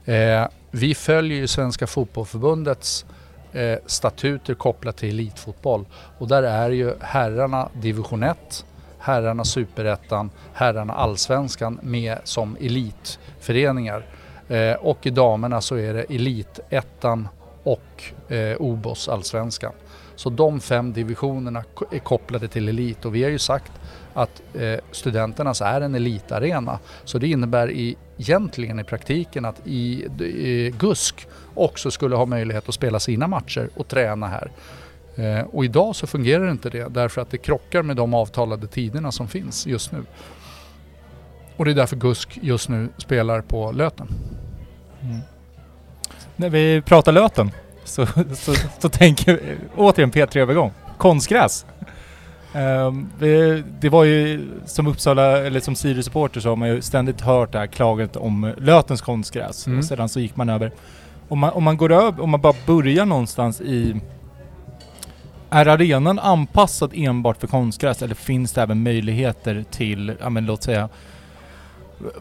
[0.06, 3.06] Eh, vi följer ju Svenska Fotbollförbundets
[3.54, 5.86] eh, statuter kopplat till elitfotboll.
[6.18, 8.66] Och där är ju herrarna division 1,
[9.00, 14.06] herrarna superettan, herrarna allsvenskan med som elitföreningar.
[14.48, 17.28] Eh, och i damerna så är det elitettan
[17.64, 19.72] och eh, OBOS allsvenskan.
[20.18, 23.72] Så de fem divisionerna är kopplade till elit och vi har ju sagt
[24.14, 26.80] att eh, studenternas är en elitarena.
[27.04, 32.70] Så det innebär i, egentligen i praktiken att i, i GUSK också skulle ha möjlighet
[32.70, 34.52] att spela sina matcher och träna här.
[35.16, 39.12] Eh, och idag så fungerar inte det därför att det krockar med de avtalade tiderna
[39.12, 40.04] som finns just nu.
[41.58, 44.08] Och det är därför GUSK just nu spelar på Löten.
[45.02, 45.20] Mm.
[46.36, 47.52] När vi pratar Löten
[47.88, 50.72] så, så, så tänker återigen P3-övergång.
[50.98, 51.66] Konstgräs.
[52.54, 57.22] Ehm, vi, det var ju som Uppsala, eller som Sirius-supporter så har man ju ständigt
[57.22, 59.68] hört det här klaget om Lötens konstgräs.
[59.68, 59.80] Mm.
[59.80, 60.72] Och sedan så gick man över.
[61.30, 64.02] Om man, om man går över, om man bara börjar någonstans i...
[65.50, 70.64] Är arenan anpassad enbart för konstgräs eller finns det även möjligheter till, ja men låt
[70.64, 70.90] säga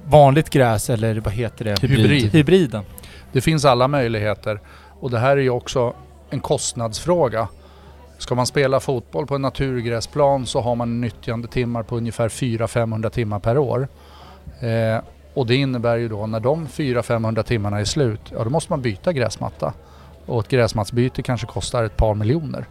[0.05, 1.83] vanligt gräs eller vad heter det?
[1.83, 2.33] Hybrid.
[2.33, 2.85] Hybriden.
[3.33, 4.61] Det finns alla möjligheter
[5.01, 5.95] och det här är ju också
[6.31, 7.49] en kostnadsfråga.
[8.19, 13.39] Ska man spela fotboll på en naturgräsplan så har man nyttjandetimmar på ungefär 400-500 timmar
[13.39, 13.89] per år.
[14.61, 14.99] Eh,
[15.35, 18.83] och det innebär ju då när de 400-500 timmarna är slut, ja då måste man
[18.83, 19.73] byta gräsmatta.
[20.27, 22.67] Och ett gräsmattsbyte kanske kostar ett par miljoner.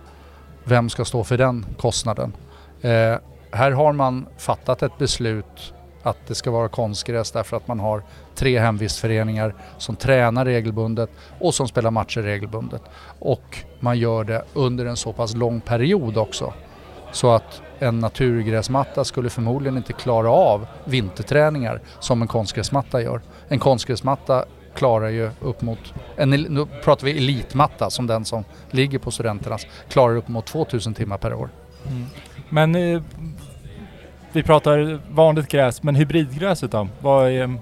[0.63, 2.33] Vem ska stå för den kostnaden?
[2.81, 3.15] Eh,
[3.51, 5.73] här har man fattat ett beslut
[6.05, 8.03] att det ska vara konstgräs därför att man har
[8.35, 12.81] tre hemvistföreningar som tränar regelbundet och som spelar matcher regelbundet.
[13.19, 16.53] Och man gör det under en så pass lång period också.
[17.11, 23.21] Så att en naturgräsmatta skulle förmodligen inte klara av vinterträningar som en konstgräsmatta gör.
[23.47, 28.99] En konstgräsmatta klarar ju upp mot, en, nu pratar vi elitmatta som den som ligger
[28.99, 31.49] på studenternas, klarar upp mot 2000 timmar per år.
[31.87, 32.05] Mm.
[32.49, 33.01] Men eh,
[34.35, 36.87] vi pratar vanligt gräs, men hybridgräset då?
[36.99, 37.59] Vad är, ehm,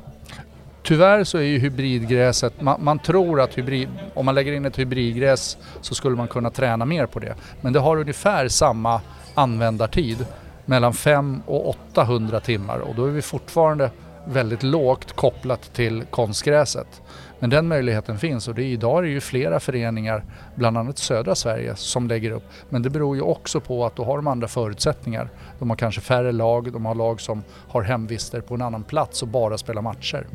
[0.83, 4.79] Tyvärr så är ju hybridgräset, man, man tror att hybrid, om man lägger in ett
[4.79, 7.36] hybridgräs så skulle man kunna träna mer på det.
[7.62, 9.01] Men det har ungefär samma
[9.33, 10.25] användartid,
[10.65, 13.91] mellan 5 och 800 timmar och då är vi fortfarande
[14.25, 17.01] väldigt lågt kopplat till konstgräset.
[17.43, 20.23] Men den möjligheten finns och det är, idag är det ju flera föreningar,
[20.56, 22.43] bland annat södra Sverige, som lägger upp.
[22.69, 25.29] Men det beror ju också på att då har de andra förutsättningar.
[25.60, 29.21] De har kanske färre lag, de har lag som har hemvister på en annan plats
[29.21, 30.27] och bara spelar matcher.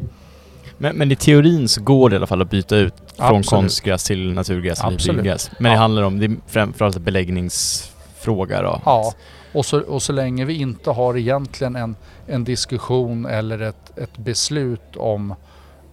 [0.79, 3.47] Men, men i teorin så går det i alla fall att byta ut från Absolut.
[3.47, 5.51] konstgräs till naturgräs eller hybridgräs.
[5.59, 5.81] Men det Ja.
[5.81, 8.81] handlar om, det är framförallt en beläggningsfråga då.
[8.85, 9.12] Ja,
[9.53, 14.18] och så, och så länge vi inte har egentligen en, en diskussion eller ett, ett
[14.18, 15.35] beslut om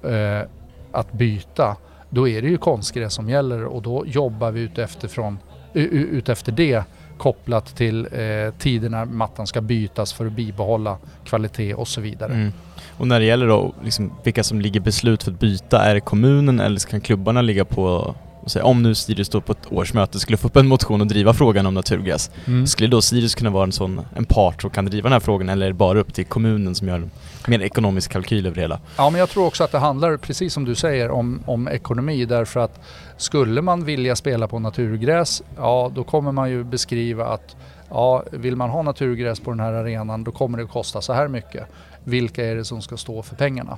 [0.04, 0.48] eh,
[0.96, 1.76] att byta,
[2.10, 5.38] då är det ju konstgräs som gäller och då jobbar vi utefter,
[5.74, 6.84] ut efter det
[7.18, 12.34] kopplat till eh, tider när mattan ska bytas för att bibehålla kvalitet och så vidare.
[12.34, 12.54] Mm.
[12.98, 16.02] Och när det gäller då liksom, vilka som ligger beslut för att byta, är det
[16.02, 18.16] kommunen eller kan klubbarna ligga på
[18.52, 21.34] säga, om nu Sirius då på ett årsmöte skulle få upp en motion och driva
[21.34, 22.68] frågan om naturgas, Mm.
[22.68, 25.50] skulle då Sirius kunna vara en sån en part som kan driva den här frågan
[25.50, 27.12] eller är det bara upp till kommunen som gör en
[27.48, 28.80] mer ekonomisk kalkyl över det hela?
[28.98, 32.26] Ja, men jag tror också att det handlar, precis som du säger, om, om ekonomi.
[32.26, 32.80] Därför att
[33.18, 37.56] skulle man vilja spela på naturgräs, ja då kommer man ju beskriva att
[37.90, 41.14] ja, vill man ha naturgräs på den här arenan då kommer det att kosta så
[41.14, 41.64] här mycket.
[42.04, 43.78] Vilka är det som ska stå för pengarna?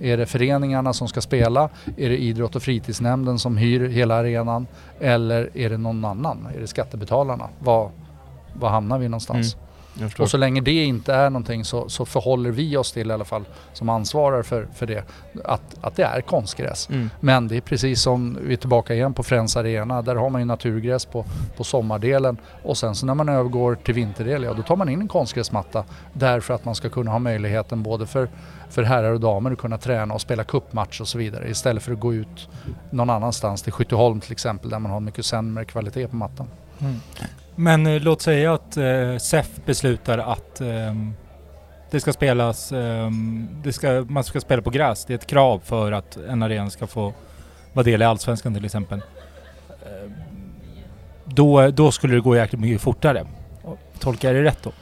[0.00, 1.68] Är det föreningarna som ska spela?
[1.96, 4.66] Är det idrott och fritidsnämnden som hyr hela arenan?
[5.00, 6.48] Eller är det någon annan?
[6.56, 7.48] Är det skattebetalarna?
[7.58, 7.90] Var,
[8.54, 9.54] var hamnar vi någonstans?
[9.54, 9.65] Mm.
[10.18, 13.24] Och så länge det inte är någonting så, så förhåller vi oss till i alla
[13.24, 15.04] fall som ansvarar för, för det,
[15.44, 16.88] att, att det är konstgräs.
[16.88, 17.10] Mm.
[17.20, 20.40] Men det är precis som, vi är tillbaka igen på Friends Arena, där har man
[20.40, 21.24] ju naturgräs på,
[21.56, 25.00] på sommardelen och sen så när man övergår till vinterdel, ja då tar man in
[25.00, 28.28] en konstgräsmatta därför att man ska kunna ha möjligheten både för,
[28.70, 31.92] för herrar och damer att kunna träna och spela kuppmatch och så vidare istället för
[31.92, 32.48] att gå ut
[32.90, 36.46] någon annanstans till Skytteholm till exempel där man har mycket sämre kvalitet på mattan.
[37.56, 41.14] Men eh, låt säga att eh, SEF beslutar att ehm,
[41.90, 45.04] det ska spelas, ehm, det ska, man ska spela på gräs.
[45.04, 47.12] Det är ett krav för att en arena ska få
[47.72, 49.02] vara del i Allsvenskan till exempel.
[49.68, 50.10] Eh,
[51.24, 53.26] då, då skulle det gå jäkligt mycket fortare.
[53.98, 54.72] Tolkar jag det rätt då?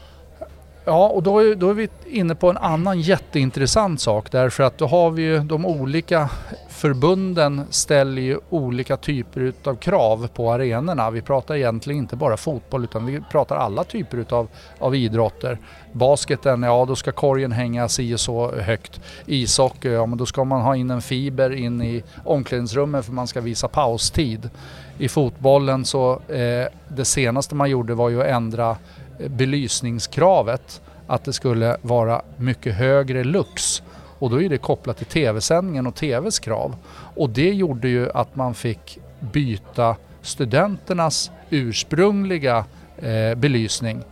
[0.87, 4.79] Ja, och då är, då är vi inne på en annan jätteintressant sak därför att
[4.79, 6.31] då har vi ju de olika
[6.69, 11.11] förbunden ställer ju olika typer utav krav på arenorna.
[11.11, 15.59] Vi pratar egentligen inte bara fotboll utan vi pratar alla typer utav av idrotter.
[15.93, 19.01] Basketen, ja då ska korgen hänga si och så högt.
[19.27, 23.27] Ishockey, ja men då ska man ha in en fiber in i omklädningsrummet för man
[23.27, 24.51] ska visa paustid.
[24.99, 28.77] I fotbollen så, eh, det senaste man gjorde var ju att ändra
[29.19, 33.83] belysningskravet att det skulle vara mycket högre lux
[34.19, 36.77] och då är det kopplat till tv-sändningen och tvs krav.
[37.17, 42.65] Och det gjorde ju att man fick byta studenternas ursprungliga
[42.97, 44.03] eh, belysning,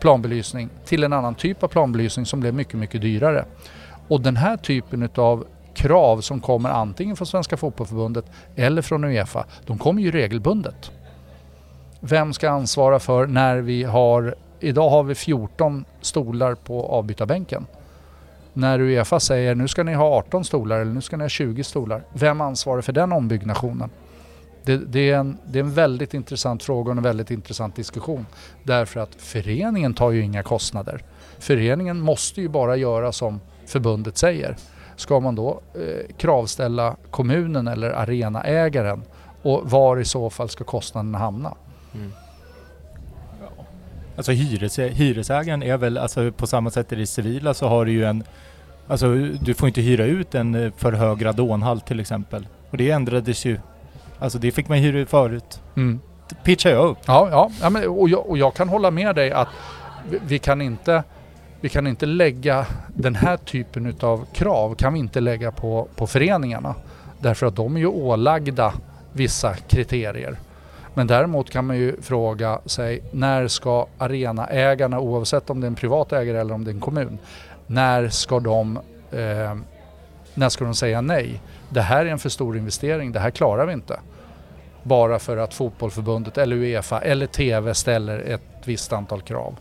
[0.00, 3.44] planbelysning, till en annan typ av planbelysning som blev mycket, mycket dyrare.
[4.08, 8.24] Och den här typen utav krav som kommer antingen från Svenska Fotbollförbundet
[8.56, 10.90] eller från Uefa, de kommer ju regelbundet.
[12.00, 17.66] Vem ska ansvara för när vi har Idag har vi 14 stolar på avbytarbänken.
[18.52, 21.64] När Uefa säger nu ska ni ha 18 stolar eller nu ska ni ha 20
[21.64, 22.04] stolar.
[22.12, 23.90] Vem ansvarar för den ombyggnationen?
[24.64, 28.26] Det, det, är en, det är en väldigt intressant fråga och en väldigt intressant diskussion.
[28.62, 31.04] Därför att föreningen tar ju inga kostnader.
[31.38, 34.56] Föreningen måste ju bara göra som förbundet säger.
[34.96, 39.02] Ska man då eh, kravställa kommunen eller arenaägaren
[39.42, 41.54] och var i så fall ska kostnaden hamna?
[41.94, 42.12] Mm.
[44.16, 47.92] Alltså hyres, hyresägaren är väl, alltså på samma sätt i det civila så har du
[47.92, 48.24] ju en,
[48.88, 52.46] alltså du får inte hyra ut en eh, för hög radonhalt till exempel.
[52.70, 53.58] Och det ändrades ju,
[54.18, 55.60] alltså det fick man hyra ut förut.
[55.76, 56.00] Mm.
[56.44, 56.98] Pitchar jag upp.
[57.06, 59.48] Ja, ja, ja men, och, jag, och jag kan hålla med dig att
[60.10, 61.02] vi, vi kan inte
[61.62, 66.06] vi kan inte lägga den här typen utav krav kan vi inte lägga på, på
[66.06, 66.74] föreningarna.
[67.20, 68.72] Därför att de är ju ålagda
[69.12, 70.38] vissa kriterier.
[70.94, 75.74] Men däremot kan man ju fråga sig när ska arenaägarna, oavsett om det är en
[75.74, 77.18] privat ägare eller om det är en kommun,
[77.66, 78.76] när ska de,
[79.12, 79.54] eh,
[80.34, 81.40] när ska de säga nej?
[81.68, 84.00] Det här är en för stor investering, det här klarar vi inte.
[84.82, 89.56] Bara för att fotbollförbundet eller Uefa eller TV ställer ett visst antal krav.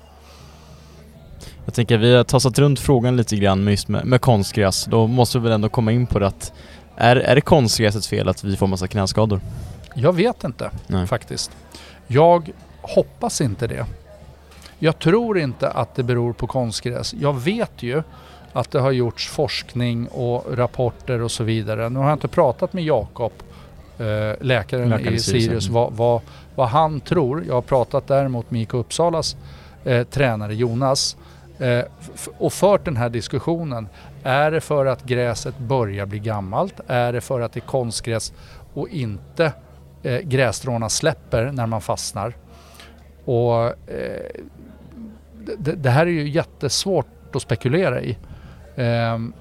[1.65, 4.86] Jag tänker vi har tassat runt frågan lite grann med, just med, med konstgräs.
[4.86, 6.54] Då måste vi väl ändå komma in på det att
[6.96, 9.41] är, är det konstgräsets fel att vi får massa knäskador?
[9.93, 11.08] Jag vet inte Nej.
[11.08, 11.51] faktiskt.
[12.08, 12.51] Jag
[12.82, 13.86] hoppas inte det.
[14.80, 17.13] Jag tror inte att det beror på konstgräs.
[17.13, 18.04] Jag vet ju
[18.54, 21.89] att det har gjorts forskning och rapporter och så vidare.
[21.89, 23.32] Nu har jag inte pratat med Jakob,
[23.97, 24.06] eh,
[24.41, 25.73] läkaren Läkaren i Sirius, mm.
[25.73, 26.21] vad, vad,
[26.56, 27.43] vad han tror.
[27.47, 29.36] Jag har pratat däremot med IK Uppsalas
[29.84, 31.17] eh, tränare Jonas
[31.60, 31.82] eh,
[32.38, 33.88] och fört den här diskussionen.
[34.23, 36.80] Är det för att gräset börjar bli gammalt?
[36.88, 38.34] Är det för att det är konstgräs
[38.73, 39.54] och inte
[40.04, 42.34] eh, grässtråna släpper när man fastnar?
[43.26, 44.42] Och eh,
[45.58, 48.18] det, det här är ju jättesvårt att spekulera i.
[48.76, 49.34] Ehm,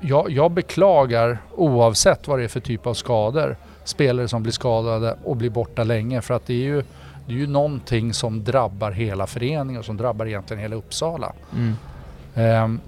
[0.00, 5.16] jag, jag beklagar oavsett vad det är för typ av skador spelare som blir skadade
[5.24, 6.82] och blir borta länge för att det är ju,
[7.26, 11.32] det är ju någonting som drabbar hela föreningen och som drabbar egentligen hela Uppsala.
[11.54, 11.74] Mm.
[12.34, 12.80] Ehm,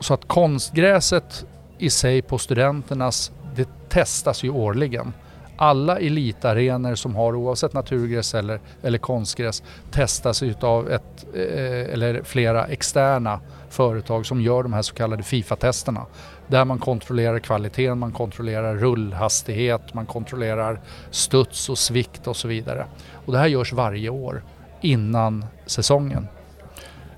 [0.00, 1.46] så att konstgräset
[1.78, 5.12] i sig på studenternas, det testas ju årligen.
[5.56, 12.66] Alla elitarenor som har oavsett naturgräs eller, eller konstgräs testas utav ett eh, eller flera
[12.66, 16.06] externa företag som gör de här så kallade Fifa-testerna.
[16.46, 22.86] Där man kontrollerar kvaliteten, man kontrollerar rullhastighet, man kontrollerar studs och svikt och så vidare.
[23.26, 24.42] Och det här görs varje år
[24.80, 26.28] innan säsongen.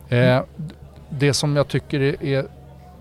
[0.08, 0.40] Eh,
[1.10, 2.46] det som jag tycker är- är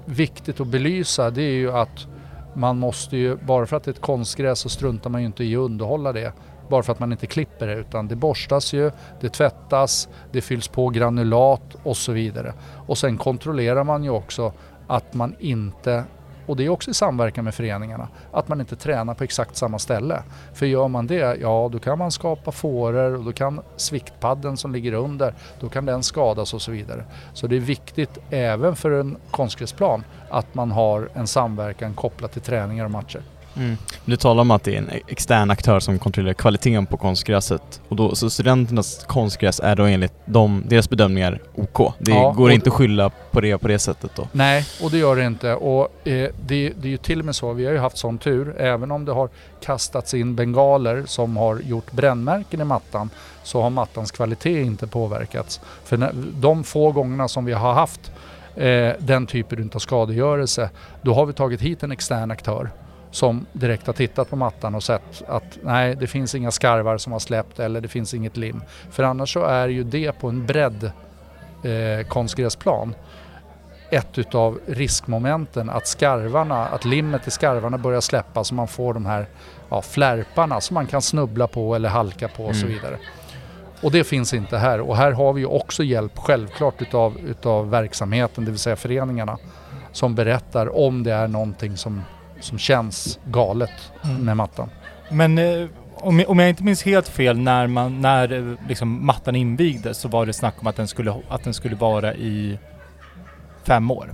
[0.05, 2.07] viktigt att belysa det är ju att
[2.53, 5.43] man måste ju, bara för att det är ett konstgräs så struntar man ju inte
[5.43, 6.33] i att underhålla det.
[6.69, 10.67] Bara för att man inte klipper det utan det borstas ju, det tvättas, det fylls
[10.67, 12.53] på granulat och så vidare.
[12.87, 14.53] Och sen kontrollerar man ju också
[14.87, 16.03] att man inte
[16.45, 19.79] och det är också i samverkan med föreningarna, att man inte tränar på exakt samma
[19.79, 20.23] ställe.
[20.53, 24.73] För gör man det, ja då kan man skapa fåror och då kan sviktpadden som
[24.73, 27.05] ligger under, då kan den skadas och så vidare.
[27.33, 32.41] Så det är viktigt även för en konstgräsplan att man har en samverkan kopplat till
[32.41, 33.21] träningar och matcher.
[33.57, 33.77] Mm.
[34.05, 37.81] Du talar om att det är en extern aktör som kontrollerar kvaliteten på konstgräset.
[37.87, 41.93] Och då, så studenternas konstgräs är då enligt dem, deras bedömningar OK?
[41.99, 44.27] Det Ja, går inte att skylla på det på det sättet då?
[44.31, 45.53] Nej, och det gör det inte.
[45.53, 48.17] Och eh, det, det är ju till och med så, vi har ju haft sån
[48.17, 49.29] tur, även om det har
[49.61, 53.09] kastats in bengaler som har gjort brännmärken i mattan,
[53.43, 55.61] så har mattans kvalitet inte påverkats.
[55.83, 58.11] För när, de få gångerna som vi har haft
[58.55, 60.69] eh, den typen av skadegörelse,
[61.01, 62.69] då har vi tagit hit en extern aktör
[63.13, 67.11] som direkt har tittat på mattan och sett att nej, det finns inga skarvar som
[67.11, 68.61] har släppt eller det finns inget lim.
[68.91, 70.83] För annars så är ju det på en bredd
[71.63, 72.95] eh, konstgräsplan
[73.91, 79.05] ett utav riskmomenten att skarvarna, att limmet i skarvarna börjar släppa så man får de
[79.05, 79.25] här
[79.69, 82.73] ja, flärparna som man kan snubbla på eller halka på och så Mm.
[82.77, 82.97] vidare.
[83.81, 87.69] Och det finns inte här och här har vi ju också hjälp självklart utav, utav
[87.69, 89.37] verksamheten, det vill säga föreningarna
[89.91, 92.01] som berättar om det är någonting som,
[92.43, 94.25] som känns galet Mm.
[94.25, 94.69] med mattan.
[95.11, 99.05] Men eh, om, jag, om jag inte minns helt fel, när, man, när eh, liksom,
[99.05, 102.59] mattan invigdes så var det snack om att den skulle, att den skulle vara i
[103.63, 104.11] fem år.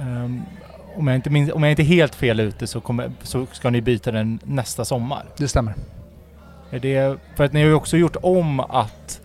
[0.00, 0.42] Ehm,
[0.96, 3.70] om, jag inte minns, om jag inte är helt fel ute så, kommer, så ska
[3.70, 5.24] ni byta den nästa sommar.
[5.36, 5.74] Det stämmer.
[6.70, 9.20] Är det, för att ni har ju också gjort om att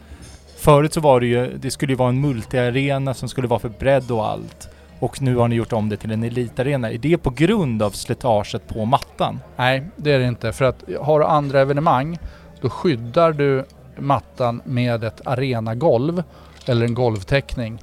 [0.57, 3.69] Förut så var det ju, det skulle ju vara en multiarena som skulle vara för
[3.69, 4.69] bredd och allt.
[4.99, 6.91] Och nu har ni gjort om det till en elitarena.
[6.91, 9.39] Är det på grund av slitaget på mattan?
[9.55, 10.51] Nej, det är det inte.
[10.51, 12.17] För att har du andra evenemang,
[12.61, 13.65] då skyddar du
[13.97, 16.23] mattan med ett arenagolv
[16.65, 17.79] eller en golvtäckning.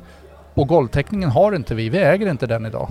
[0.55, 2.89] Och golvtäckningen har inte vi, vi äger inte den idag.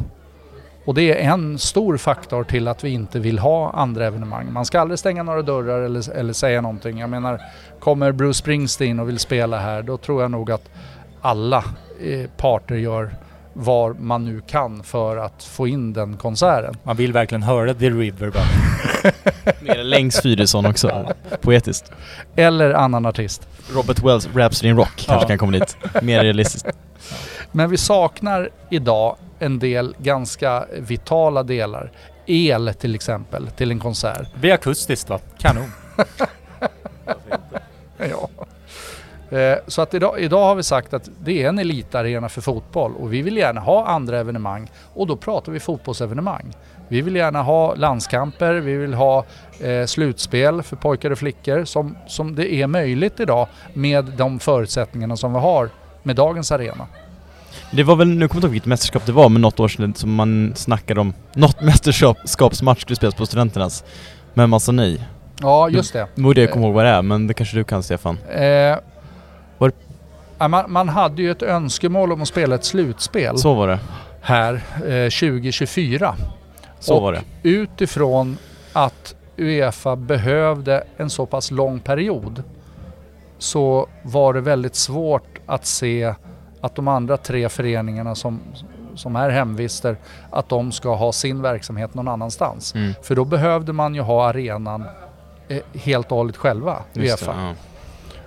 [0.86, 4.54] Och det är en stor faktor till att vi inte vill ha andra evenemang.
[4.54, 6.98] Man ska aldrig stänga några dörrar eller, eller säga någonting.
[6.98, 7.42] Jag menar,
[7.80, 10.70] kommer Bruce Springsteen och vill spela här, då tror jag nog att
[11.22, 11.64] alla
[12.02, 13.12] eh, parter gör
[13.54, 16.76] vad man nu kan för att få in den konserten.
[16.84, 18.44] Man vill verkligen höra The River bara.
[19.62, 21.14] Nere längs Fyrisån också.
[21.42, 21.92] Poetiskt.
[22.36, 23.48] Eller annan artist.
[23.74, 25.28] Robert Wells Rhapsody in Rock kanske Ja.
[25.28, 25.78] kan komma dit.
[26.02, 26.68] Mer realistiskt.
[27.52, 31.92] Men vi saknar idag en del ganska vitala delar.
[32.26, 34.28] El till exempel, till en konsert.
[34.34, 35.20] Det blir akustiskt va?
[35.40, 35.72] Kanon.
[38.10, 38.30] Ja.
[39.34, 42.92] Eh, Så att idag, idag har vi sagt att det är en elitarena för fotboll
[43.00, 46.54] och vi vill gärna ha andra evenemang och då pratar vi fotbollsevenemang.
[46.88, 49.26] Vi vill gärna ha landskamper, vi vill ha
[49.62, 55.18] eh, slutspel för pojkar och flickor som, som det är möjligt idag med de förutsättningarna
[55.18, 55.70] som vi har
[56.04, 56.88] med dagens arena.
[57.72, 59.68] Det var väl, nu kommer jag inte ihåg vilket mästerskap det var, men något år
[59.68, 61.62] sedan som man snackade om något
[62.12, 63.84] mästerskapsmatch skulle spelas på studenternas.
[64.34, 65.08] Men man sa nej.
[65.42, 66.08] Ja, just det.
[66.16, 68.18] Nu borde jag komma ihåg vad det är, men det kanske du kan Stefan?
[68.32, 68.78] Eh,
[69.64, 69.72] Var-
[70.38, 73.80] ja, man, man hade ju ett önskemål om att spela ett slutspel Så var det.
[74.22, 76.16] här eh, 2024.
[76.80, 77.22] Så Och var det.
[77.44, 78.38] Utifrån
[78.74, 82.44] att Uefa behövde en så pass lång period
[83.38, 86.14] så var det väldigt svårt att se
[86.62, 88.40] att de andra tre föreningarna som,
[88.96, 89.98] som är hemvister,
[90.30, 92.76] att de ska ha sin verksamhet någon annanstans.
[92.76, 92.94] Mm.
[93.02, 94.84] För då behövde man ju ha arenan
[95.48, 97.42] eh, helt och hållet själva, Just det, Uefa.
[97.42, 97.54] ja.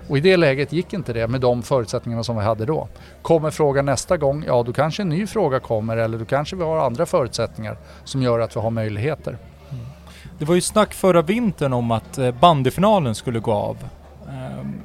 [0.07, 2.87] Och i det läget gick inte det med de förutsättningarna som vi hade då.
[3.21, 6.63] Kommer frågan nästa gång, ja då kanske en ny fråga kommer eller då kanske vi
[6.63, 9.37] har andra förutsättningar som gör att vi har möjligheter.
[10.39, 13.77] Det var ju snack förra vintern om att eh, bandyfinalen skulle gå av.
[14.29, 14.81] Ehm,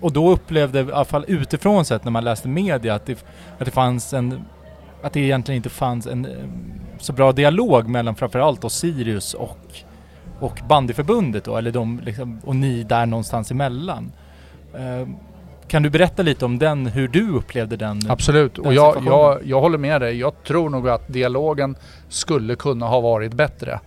[0.00, 3.24] och då upplevde, i alla fall utifrån sett när man läste media, att det,
[3.58, 4.44] att det fanns en...
[5.02, 6.32] Att det egentligen inte fanns en eh,
[6.98, 9.58] så bra dialog mellan framförallt då Sirius och,
[10.40, 14.12] och bandyförbundet då, eller de liksom, och ni där någonstans emellan.
[14.74, 15.16] Ehm,
[15.68, 18.00] kan du berätta lite om den, hur du upplevde den?
[18.08, 20.18] Absolut, den och jag, jag, jag håller med dig.
[20.18, 21.76] Jag tror nog att dialogen
[22.08, 23.80] skulle kunna ha varit bättre.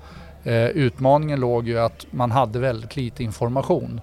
[0.43, 4.01] Eh, utmaningen låg ju att man hade väldigt lite information.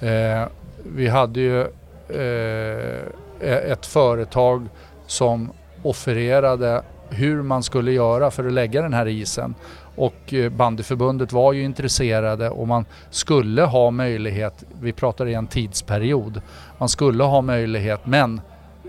[0.00, 0.48] Eh,
[0.94, 1.60] vi hade ju
[2.08, 4.66] eh, ett företag
[5.06, 5.50] som
[5.82, 9.54] offererade hur man skulle göra för att lägga den här isen.
[9.98, 15.46] Och eh, bandyförbundet var ju intresserade och man skulle ha möjlighet, vi pratar i en
[15.46, 16.40] tidsperiod,
[16.78, 18.40] man skulle ha möjlighet men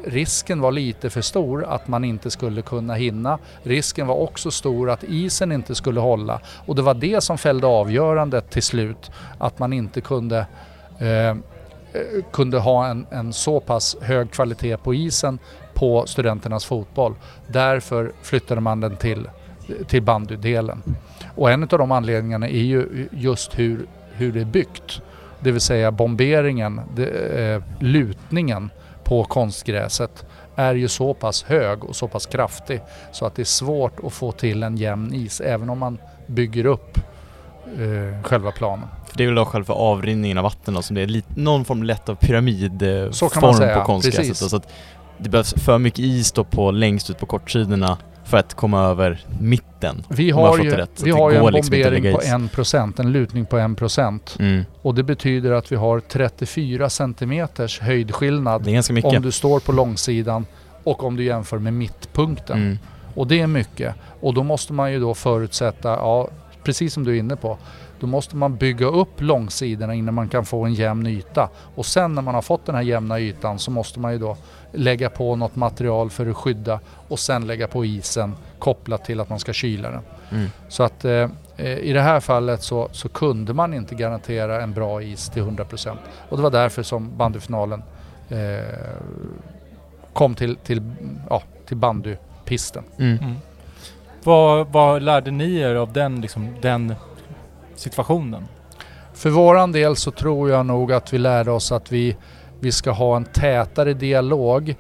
[0.06, 3.40] risken var lite för stor att man inte skulle kunna hinna.
[3.64, 7.68] Risken var också stor att isen inte skulle hålla och det var det som fällde
[7.68, 9.12] avgörandet till slut.
[9.38, 10.46] Att man inte kunde,
[11.00, 11.36] eh,
[12.32, 15.40] kunde ha en, en så pass hög kvalitet på isen
[15.74, 17.16] på studenternas fotboll.
[17.48, 19.28] Därför flyttade man den till
[19.88, 20.84] till bandydelen.
[21.36, 25.02] Och en av de anledningarna är ju just hur, hur det är byggt.
[25.40, 28.70] Det vill säga bomberingen, det, eh, lutningen
[29.04, 33.46] på konstgräset är ju så pass hög och så pass kraftig så att det är
[33.46, 35.98] svårt att få till en jämn is även om man
[36.28, 36.98] bygger upp
[37.78, 38.88] eh, själva planen.
[39.08, 41.66] För det är väl då själva avrinningen av vatten då, som det är lite, någon
[41.66, 44.22] form lätt av pyramidform säga, på konstgräset.
[44.22, 44.40] precis.
[44.40, 44.68] då, Så att
[45.18, 47.98] det behövs för mycket is då på längst ut på kortsidorna
[48.30, 50.04] för att komma över mitten.
[50.10, 52.28] Vi har ju, rätt, vi har ju en liksom bombering på is.
[52.30, 54.40] 1%, en lutning på 1%.
[54.40, 54.66] Mm.
[54.82, 59.18] Och det betyder att vi har 34 centimeters höjdskillnad Det är ganska mycket.
[59.18, 60.46] om du står på långsidan
[60.84, 62.58] och om du jämför med mittpunkten.
[62.58, 62.78] Mm.
[63.16, 63.96] Och det är mycket.
[64.22, 66.30] Och då måste man ju då förutsätta, ja
[66.64, 67.58] precis som du är inne på,
[68.00, 71.50] då måste man bygga upp långsidorna innan man kan få en jämn yta.
[71.76, 74.38] Och sen när man har fått den här jämna ytan så måste man ju då
[74.72, 79.30] lägga på något material för att skydda och sen lägga på isen kopplat till att
[79.30, 80.02] man ska kyla den.
[80.32, 80.50] Mm.
[80.70, 84.74] Så att eh, eh, i det här fallet så, så kunde man inte garantera en
[84.74, 85.98] bra is till 100%.
[86.30, 87.84] Och det var därför som bandyfinalen
[88.30, 88.60] eh,
[90.14, 90.82] kom till, till,
[91.30, 92.84] ja, till bandypisten.
[92.98, 93.18] Mm.
[93.18, 93.36] Mm.
[94.24, 96.96] Vad, vad lärde ni er av den, liksom, den
[97.76, 98.48] situationen?
[99.14, 102.16] För våran del så tror jag nog att vi lärde oss att vi,
[102.60, 104.76] vi ska ha en tätare dialog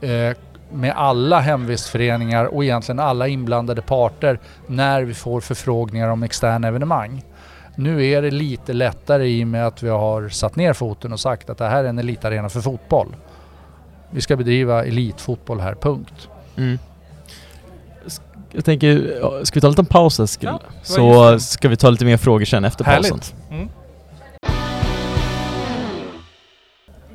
[0.00, 0.36] eh,
[0.72, 7.24] med alla hemvistföreningar och egentligen alla inblandade parter när vi får förfrågningar om externa evenemang.
[7.76, 11.20] Nu är det lite lättare i och med att vi har satt ner foten och
[11.20, 13.16] sagt att det här är en elitarena för fotboll.
[14.10, 16.28] Vi ska bedriva elitfotboll här, punkt.
[16.56, 16.78] Mm.
[18.52, 20.48] Jag tänker, ska vi ta en liten paus Eskil?
[20.48, 23.20] Ja, Så ska vi ta lite mer frågor sen efter pausen.
[23.50, 23.74] Härligt.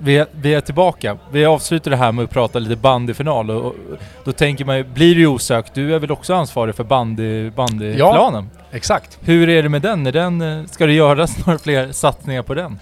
[0.02, 1.18] Vi är, vi är tillbaka.
[1.32, 3.76] Vi avslutar det här med att prata lite bandyfinal och, och
[4.24, 7.50] då tänker man ju, blir det ju osökt, du är väl också ansvarig för bandy,
[7.50, 8.50] bandyplanen?
[8.72, 9.20] Exakt.
[9.22, 10.08] Hur är det med den?
[10.08, 10.42] Är den?
[10.42, 12.80] eh, Ska det göras några fler satsningar på den?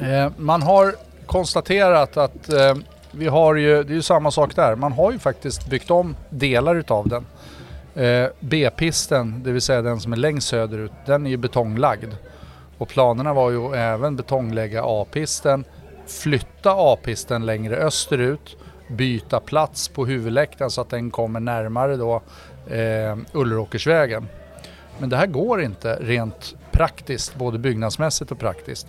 [0.00, 0.94] Eh, man har
[1.26, 2.74] konstaterat att eh,
[3.10, 6.16] vi har ju, det är ju samma sak där, man har ju faktiskt byggt om
[6.30, 7.26] delar utav den.
[8.04, 12.12] Eh, B-pisten, det vill säga den som är längst söderut, den är ju betonglagd.
[12.78, 15.64] Och planerna var ju även betonglägga A-pisten,
[16.10, 18.56] flytta A-pisten längre österut,
[18.88, 22.22] byta plats på huvudläktaren så att den kommer närmare då
[22.70, 24.28] eh, Ulleråkersvägen.
[24.98, 28.86] Men det här går inte rent praktiskt, både byggnadsmässigt och praktiskt.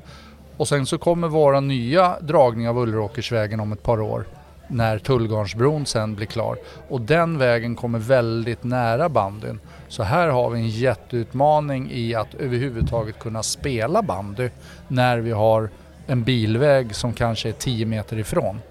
[0.58, 4.26] Och sen så kommer våra nya dragning av Ulleråkersvägen om ett par år
[4.70, 6.58] när Tullgarnsbron sen blir klar.
[6.88, 9.60] Och den vägen kommer väldigt nära bandyn.
[9.88, 14.50] Så här har vi en jätteutmaning i att överhuvudtaget kunna spela bandy
[14.88, 15.70] när vi har
[16.10, 18.62] en bilväg som kanske är 10 meter ifrån.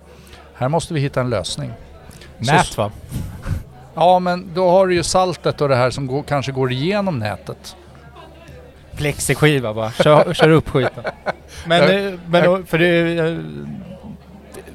[0.54, 1.72] Här måste vi hitta en lösning.
[2.38, 2.92] Nät va?
[3.94, 7.18] Ja men då har du ju saltet och det här som går, kanske går igenom
[7.18, 7.76] nätet.
[8.96, 11.04] Plexiskiva bara, kör, kör upp skiten.
[11.66, 13.38] Men, eh, men för det är eh,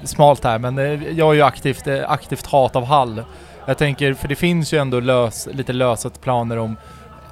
[0.04, 3.24] smalt här, men eh, jag är ju aktivt, aktivt hat av Hall.
[3.66, 6.78] Jag tänker, för det finns ju ändå lös, lite lösa planer om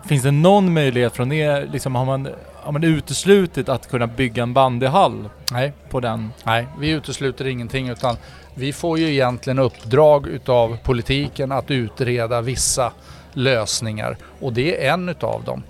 [0.05, 2.29] Finns det någon möjlighet från er, liksom har man,
[2.61, 5.73] har man uteslutit att kunna bygga en bandyhall Nej.
[5.89, 6.31] på den?
[6.43, 8.17] Nej, vi utesluter ingenting utan
[8.55, 12.91] vi får ju egentligen uppdrag utav politiken att utreda vissa
[13.33, 15.63] lösningar och det är en utav dem.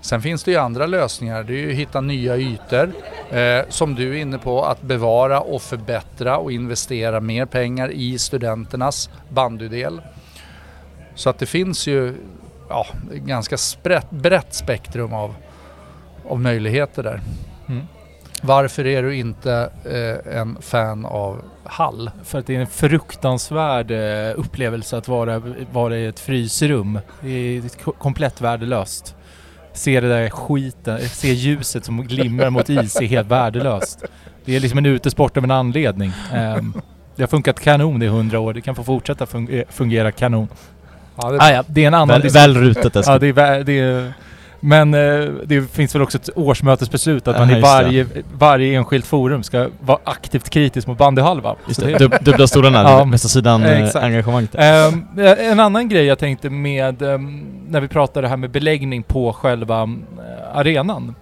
[0.00, 2.92] Sen finns det ju andra lösningar, det är ju att hitta nya ytor
[3.30, 8.18] eh, som du är inne på att bevara och förbättra och investera mer pengar i
[8.18, 10.00] studenternas bandydel.
[11.14, 12.14] Så att det finns ju
[12.68, 13.56] ja, ganska
[14.10, 15.34] brett spektrum av,
[16.28, 17.20] av möjligheter där.
[17.68, 17.82] Mm.
[18.42, 22.10] Varför är du inte eh, en fan av Hall?
[22.24, 26.98] För att det är en fruktansvärd eh, upplevelse att vara, vara i ett frysrum.
[27.20, 29.14] Det är ko- komplett värdelöst.
[29.72, 34.04] Se det där skiten, se ljuset som glimrar mot is är helt värdelöst.
[34.44, 36.12] Det är liksom en utesport av en anledning.
[36.34, 36.72] Ehm,
[37.16, 40.48] det har funkat kanon i hundra år, det kan få fortsätta eh, fungera kanon.
[41.22, 43.12] Ja, det, Ah, ja, det är en annan Väl, väl rutet Eskil.
[43.12, 44.12] Ja, det är, det är,
[44.60, 47.60] men eh, det finns väl också ett årsmötesbeslut att Ja, man i det.
[47.60, 48.06] varje,
[48.38, 51.56] varje enskilt forum ska vara aktivt kritisk mot bandyhalva.
[51.68, 53.04] Just det, dub, dubbla stolarna, Ja.
[53.04, 54.86] bästa sidan Eh, eh.
[54.86, 55.04] Ehm,
[55.38, 59.32] en annan grej jag tänkte med, ehm, när vi pratade det här med beläggning på
[59.32, 61.14] själva eh, arenan.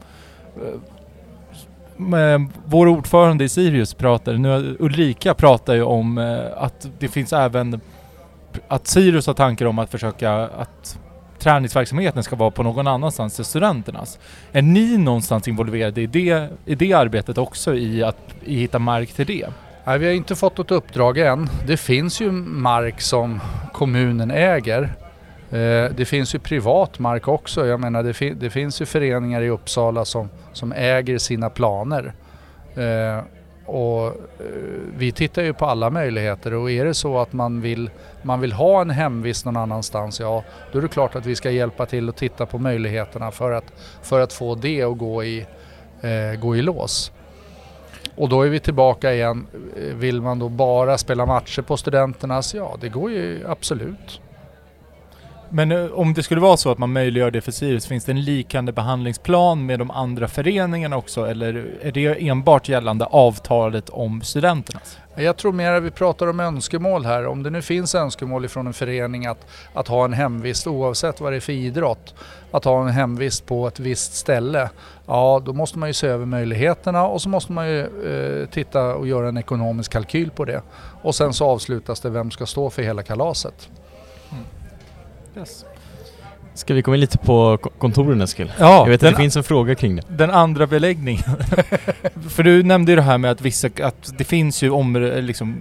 [1.99, 7.32] Eh, vår ordförande i Sirius pratade, nu Ulrika pratar ju om eh, att det finns
[7.32, 7.80] även,
[8.68, 10.99] att Sirius har tankar om att försöka att
[11.47, 14.18] träningsverksamheten ska vara på någon annanstans än studenternas.
[14.53, 19.12] Är ni någonstans involverade i det, i det arbetet också i att i hitta mark
[19.12, 19.47] till det?
[19.84, 21.49] nej, vi har inte fått något uppdrag än.
[21.66, 23.40] Det finns ju mark som
[23.72, 24.82] kommunen äger.
[25.51, 27.66] Eh, det finns ju privat mark också.
[27.66, 32.12] Jag menar det, fin det finns ju föreningar i Uppsala som, som äger sina planer.
[32.74, 33.24] Eh,
[33.66, 34.14] och eh,
[34.96, 37.90] vi tittar ju på alla möjligheter och är det så att man vill,
[38.22, 41.50] man vill ha en hemvist någon annanstans, ja då är det klart att vi ska
[41.50, 45.46] hjälpa till och titta på möjligheterna för att, för att få det att gå i,
[46.00, 47.12] eh, gå i lås.
[48.16, 49.46] Och då är vi tillbaka igen.
[49.76, 52.54] Eh, vill man då bara spela matcher på studenternas?
[52.54, 54.20] Ja, det går ju absolut.
[55.57, 58.12] Men eh, om det skulle vara så att man möjliggör det för Sirius, finns det
[58.12, 64.22] en likande behandlingsplan med de andra föreningarna också eller är det enbart gällande avtalet om
[64.22, 64.98] studenternas?
[65.14, 67.26] Jag tror mer att vi pratar om önskemål här.
[67.26, 71.32] Om det nu finns önskemål ifrån en förening att, att ha en hemvist oavsett vad
[71.32, 72.14] det är för idrott,
[72.50, 74.70] att ha en hemvist på ett visst ställe,
[75.07, 78.94] ja då måste man ju se över möjligheterna och så måste man ju eh, titta
[78.94, 80.62] och göra en ekonomisk kalkyl på det.
[81.02, 83.68] Och sen så avslutas det, vem ska stå för hela kalaset?
[85.37, 85.64] Yes.
[86.55, 88.53] Ska vi komma in lite på ko- kontoren Eskil?
[88.59, 90.03] Ja, Jag vet att den, det finns en fråga kring det.
[90.09, 91.22] den andra beläggningen.
[92.30, 95.57] för du nämnde ju det här med att vissa, att det finns ju områden liksom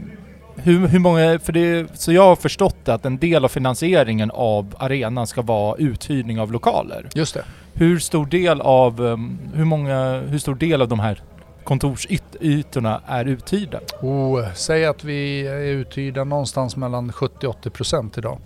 [0.55, 4.31] hur, hur många, för det, så jag har förstått det att en del av finansieringen
[4.31, 7.09] av arenan ska vara uthyrning av lokaler.
[7.15, 7.43] Just det.
[7.73, 11.21] Hur stor del av, um, hur många, hur stor del av de här
[11.63, 13.79] kontorsytorna är uthyrda?
[14.01, 18.37] Oh, säg att vi är uthyrda någonstans mellan 70-80 procent idag.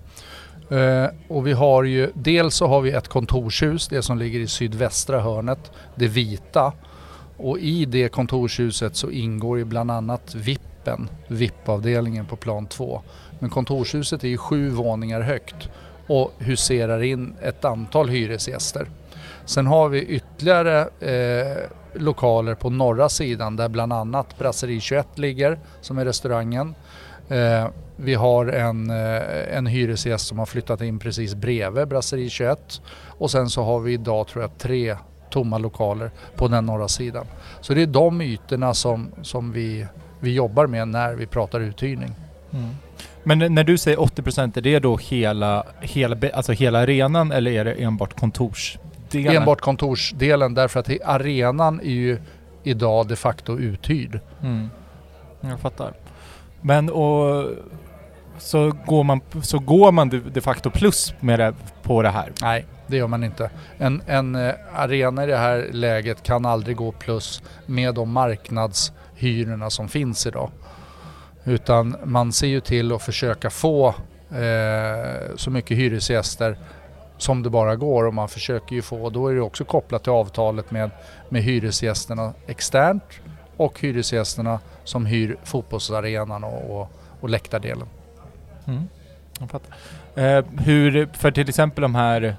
[0.70, 4.48] Eh, och vi har ju, dels så har vi ett kontorshus, det som ligger i
[4.48, 6.74] sydvästra hörnet, det vita.
[7.38, 13.02] Och i det kontorshuset så ingår ju bland annat VIPen, VIP-avdelningen på plan 2.
[13.40, 15.70] Men kontorshuset är ju sju våningar högt
[16.08, 18.88] och huserar in ett antal hyresgäster.
[19.46, 21.58] Sen har vi ytterligare eh,
[21.94, 26.76] lokaler på norra sidan där bland annat Brasserie 21 ligger, som är restaurangen.
[27.30, 32.82] Eh, vi har en, eh, en hyresgäst som har flyttat in precis bredvid Brasserie 21
[33.08, 34.96] och sen så har vi idag tror jag tre
[35.30, 37.26] tomma lokaler på den norra sidan.
[37.62, 39.86] Så det är de ytorna som, som vi,
[40.20, 42.16] vi jobbar med när vi pratar uthyrning.
[43.24, 47.66] Men när du säger 80% är det då hela, hela, alltså hela arenan eller är
[47.66, 49.36] det enbart kontorsdelen?
[49.36, 52.20] Enbart kontorsdelen därför att arenan är ju
[52.64, 54.20] idag de facto uthyrd.
[54.42, 54.70] Mm.
[55.42, 55.94] Jag fattar.
[56.62, 57.46] Men och
[58.38, 61.54] så går man, så går man de facto plus med det,
[61.84, 62.32] på det här?
[62.42, 63.50] Nej, det gör man inte.
[63.78, 69.70] En, en eh, arena i det här läget kan aldrig gå plus med de marknadshyrorna
[69.70, 70.52] som finns idag.
[71.44, 73.88] Utan man ser ju till att försöka få
[74.30, 76.58] eh, så mycket hyresgäster
[77.18, 80.12] som det bara går och man försöker ju få, då är det också kopplat till
[80.12, 80.92] avtalet med,
[81.30, 83.04] med hyresgästerna externt
[83.60, 87.88] och hyresgästerna som hyr fotbollsarenan och, och, och läktardelen.
[88.68, 88.88] Mm.
[89.40, 89.76] Jag fattar.
[90.16, 92.36] Eh, hur, för till exempel de här...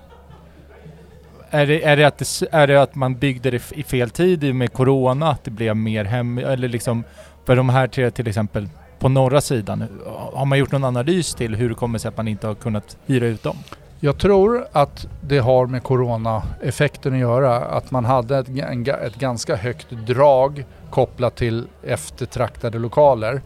[1.50, 4.44] Är det, är, det att det, är det att man byggde det i fel tid
[4.44, 6.38] i och med Corona, att det blev mer hem...
[6.38, 7.04] Eller liksom...
[7.44, 8.68] För de här tre till exempel
[8.98, 9.84] på norra sidan,
[10.32, 12.96] har man gjort någon analys till hur det kommer sig att man inte har kunnat
[13.06, 13.56] hyra ut dem?
[14.02, 17.56] Jag tror att det har med corona-effekten att göra.
[17.56, 23.42] Att man hade ett, en, ett ganska högt drag kopplat till eftertraktade lokaler.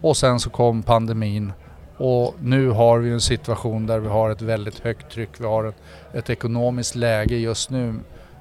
[0.00, 1.52] Och sen så kom pandemin
[1.96, 5.30] och nu har vi en situation där vi har ett väldigt högt tryck.
[5.38, 5.76] Vi har ett,
[6.12, 7.94] ett ekonomiskt läge just nu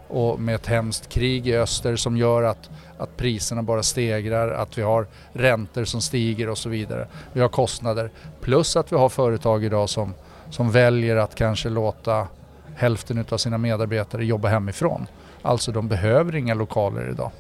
[0.08, 4.78] och med ett hemskt krig i öster som gör att, att priserna bara stegrar, att
[4.78, 7.08] vi har räntor som stiger och så vidare.
[7.34, 8.12] Vi har kostnader.
[8.42, 10.14] Plus att vi har företag idag som
[10.54, 12.28] som väljer att kanske låta
[12.76, 15.08] hälften av sina medarbetare jobba hemifrån.
[15.42, 17.32] Alltså de behöver inga lokaler idag.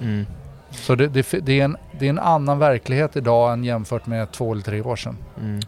[0.00, 0.26] Mm.
[0.70, 4.32] Så det, det, det, är en, det är en annan verklighet idag än jämfört med
[4.32, 5.16] två eller tre år sedan.
[5.40, 5.60] Mm.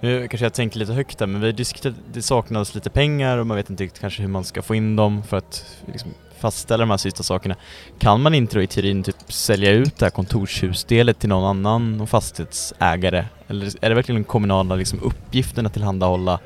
[0.00, 3.46] Nu kanske jag tänker lite högt där men vi diskuterat det saknas lite pengar och
[3.46, 6.82] man vet inte riktigt kanske hur man ska få in dem för att liksom, fastställa
[6.82, 7.56] de här sista sakerna.
[7.98, 12.06] Kan man inte då i teorin typ sälja ut det här kontorshusdelet till någon annan
[12.06, 13.24] fastighetsägare?
[13.48, 16.40] Eller är det verkligen den kommunala liksom, uppgiften att tillhandahålla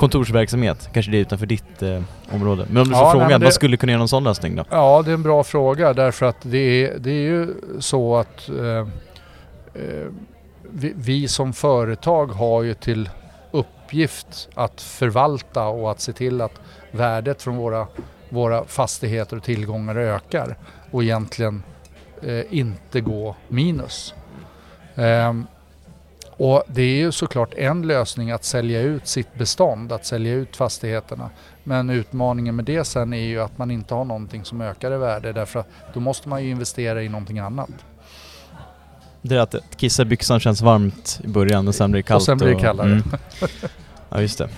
[0.00, 0.88] kontorsverksamhet?
[0.92, 2.66] Kanske det är utanför ditt eh, område.
[2.70, 4.56] Men om du Ja, får nej, frågan, det- vad skulle kunna göra någon sån lösning
[4.56, 4.64] då?
[4.70, 8.48] Ja, det är en bra fråga därför att det är, det är ju så att
[8.48, 8.78] eh,
[9.74, 10.06] eh,
[10.70, 13.08] vi, vi som företag har ju till
[13.50, 17.86] uppgift att förvalta och att se till att värdet från våra,
[18.28, 20.56] våra fastigheter och tillgångar ökar
[20.90, 21.62] och egentligen
[22.22, 24.14] eh, inte gå minus.
[26.40, 30.56] Och det är ju såklart en lösning att sälja ut sitt bestånd, att sälja ut
[30.56, 31.30] fastigheterna.
[31.64, 34.96] Men utmaningen med det sen är ju att man inte har någonting som ökar i
[34.96, 37.70] värde därför att då måste man ju investera i någonting annat.
[39.22, 42.24] Det är att kissa i byxan känns varmt i början och sen blir det kallt.
[42.24, 43.02] sen blir det kallare.
[44.08, 44.48] Ja just det.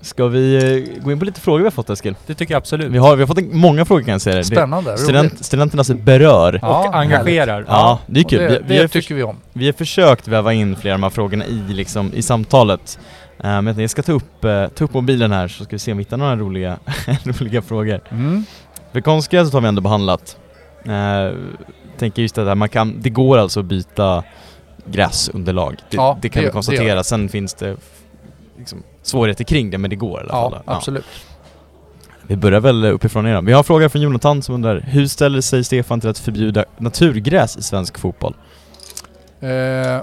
[0.00, 0.56] Ska vi
[0.96, 2.14] eh, gå in på lite frågor vi har fått Eskil?
[2.26, 2.92] Det tycker jag absolut.
[2.92, 4.36] Vi har, vi har fått en, många frågor kan jag säga.
[4.36, 5.00] Det- Spännande, roligt.
[5.00, 6.58] Student, studenternas berör.
[6.62, 7.64] Ja, och engagerar.
[7.68, 8.38] Ja, det är kul.
[8.38, 9.36] Det, vi, vi, det har tycker vi om.
[9.52, 12.98] vi har försökt väva in flera av de här frågorna i, liksom, i samtalet.
[13.44, 15.92] Eh, men jag ska ta upp, eh, ta upp mobilen här så ska vi se
[15.92, 16.78] om vi hittar några roliga,
[17.40, 18.00] roliga frågor.
[18.10, 18.44] Mm.
[18.92, 20.36] För konstgräset har vi ändå behandlat.
[20.84, 21.36] Eh,
[21.98, 24.24] tänker just det där, man kan, det går alltså att byta
[24.86, 25.76] gräsunderlag.
[25.90, 26.94] Det, Ja, det kan det- vi det konstatera.
[26.94, 27.04] det.
[27.04, 27.76] Sen finns det
[28.58, 30.62] liksom, svårigheter kring det, men det går i alla Ja, fall.
[30.64, 31.04] absolut.
[32.22, 33.44] Vi börjar väl uppifrån igen.
[33.46, 36.64] Vi har en fråga från Jonathan som undrar Hur ställer sig Stefan till att förbjuda
[36.76, 38.34] naturgräs i svensk fotboll?
[39.40, 40.00] Eh,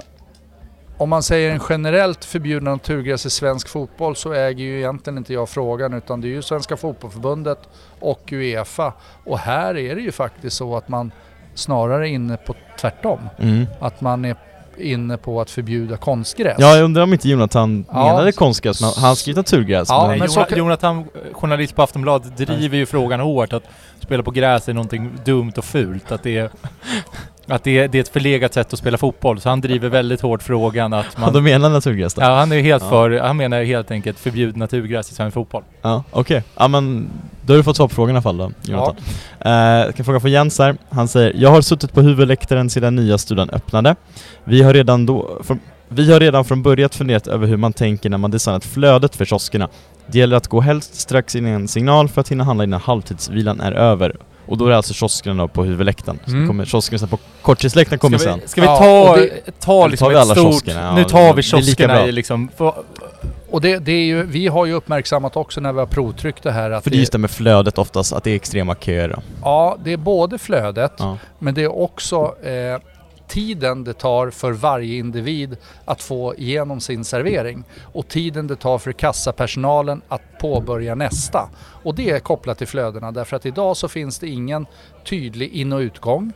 [0.98, 5.32] om man säger en generellt förbjudna naturgräs i svensk fotboll så äger ju egentligen inte
[5.32, 7.58] jag frågan utan det är ju Svenska Fotbollförbundet
[8.00, 8.92] och Uefa.
[9.24, 11.10] Och här är det ju faktiskt så att man
[11.54, 13.18] snarare är inne på tvärtom.
[13.38, 13.66] Mm.
[13.80, 14.36] Att man är
[14.78, 16.56] inne på att förbjuda konstgräs.
[16.58, 18.04] Ja, jag undrar om inte Jonathan Ja.
[18.06, 19.88] menade konstgräs, men han skrev naturgräs.
[19.90, 23.62] Ja, men men så Jona- kan- Jonathan, journalist på Aftonbladet, driver ju frågan hårt att
[24.00, 26.12] spela på gräs är någonting dumt och fult.
[26.12, 26.50] Att det är,
[27.48, 29.40] att det är, det är ett förlegat sätt att spela fotboll.
[29.40, 31.32] Så han driver väldigt hårt frågan att ja, man...
[31.32, 32.22] de menar naturgräs då?
[32.22, 32.88] Ja, han är helt Ja.
[32.90, 33.20] för...
[33.20, 35.62] Han menar helt enkelt förbjud naturgräs i svensk fotboll.
[35.82, 36.42] Ja, okej.
[36.56, 37.08] Ja men,
[37.42, 38.96] då har du fått svar på frågan i alla fall då, Jonathan.
[39.40, 40.76] Eh, jag kan fråga från Jens här.
[40.90, 43.96] Han säger Jag har suttit på huvudläktaren sedan nya studion öppnade.
[44.44, 45.40] Vi har redan då...
[45.44, 49.16] Från, vi har redan från början funderat över hur man tänker när man designat flödet
[49.16, 49.68] för kioskerna.
[50.06, 52.80] Det gäller att gå helst strax in i en signal för att hinna handla innan
[52.80, 54.16] halvtidsvilan är över.
[54.46, 56.18] Och då är det alltså kioskerna på huvudläktaren.
[56.24, 56.46] Så Mm.
[56.48, 58.40] kommer kioskerna sen på korttidsläktaren kommer ska sen.
[58.42, 60.44] vi, ska vi Ja, ta, och det- ta liksom tar vi ett alla stort...
[60.52, 60.80] kioskerna?
[60.80, 62.06] Ja, nu tar vi kioskerna bra.
[62.06, 62.48] i liksom...
[62.56, 62.74] För,
[63.50, 66.52] Och det, det är ju, vi har ju uppmärksammat också när vi har provtryckt det
[66.52, 69.16] här att För det är just det med flödet oftast, att det är extrema köer
[69.42, 71.18] ja, det är både flödet Ja.
[71.38, 72.80] Men det är också eh,
[73.28, 78.78] tiden det tar för varje individ att få igenom sin servering och tiden det tar
[78.78, 81.48] för kassapersonalen att påbörja nästa.
[81.82, 84.66] Och det är kopplat till flödena därför att idag så finns det ingen
[85.04, 86.32] tydlig in och utgång.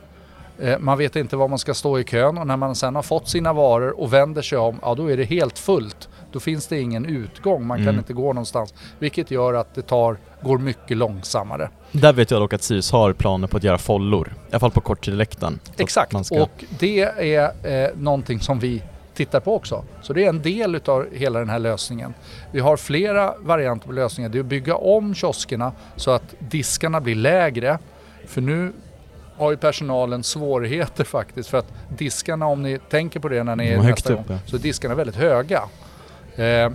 [0.59, 3.03] Eh, man vet inte var man ska stå i kön och när man sen har
[3.03, 6.09] fått sina varor och vänder sig om, ja då är det helt fullt.
[6.31, 7.97] Då finns det ingen utgång, man kan Mm.
[7.99, 8.73] inte gå någonstans.
[8.99, 11.69] Vilket gör att det tar, går mycket långsammare.
[11.91, 14.27] Där vet jag dock att Sirius har planer på att göra follor.
[14.27, 15.59] I alla fall på korttidsläktaren.
[15.63, 16.41] Så att Exakt, ska...
[16.43, 16.99] och det
[17.35, 17.51] är
[17.83, 19.83] eh, någonting som vi tittar på också.
[20.01, 22.13] Så det är en del utav hela den här lösningen.
[22.51, 24.29] Vi har flera varianter på lösningar.
[24.29, 27.79] Det är att bygga om kioskerna så att diskarna blir lägre.
[28.27, 28.73] För nu
[29.37, 33.63] har ju personalen svårigheter faktiskt för att diskarna, om ni tänker på det när ni
[33.63, 34.49] De är är högt nästa upp, gång, ja.
[34.49, 35.61] så är diskarna väldigt höga.
[36.35, 36.71] Eh,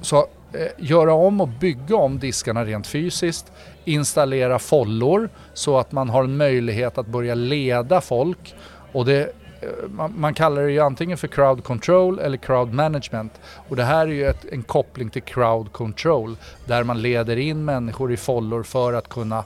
[0.00, 3.52] så eh, göra om och bygga om diskarna rent fysiskt,
[3.84, 8.54] installera follor så att man har en möjlighet att börja leda folk.
[8.92, 9.20] Och det,
[9.60, 13.32] eh, man, man kallar det ju antingen för crowd control eller crowd management.
[13.68, 17.64] Och det här är ju ett, en koppling till crowd control där man leder in
[17.64, 19.44] människor i follor för att kunna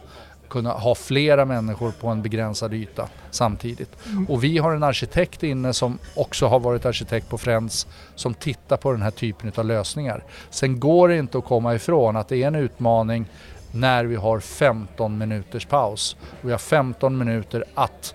[0.53, 3.96] kunna ha flera människor på en begränsad yta samtidigt.
[4.28, 8.76] Och vi har en arkitekt inne som också har varit arkitekt på Friends som tittar
[8.76, 10.24] på den här typen av lösningar.
[10.50, 13.26] Sen går det inte att komma ifrån att det är en utmaning
[13.72, 16.16] när vi har 15 minuters paus.
[16.42, 18.14] Och vi har 15 minuter att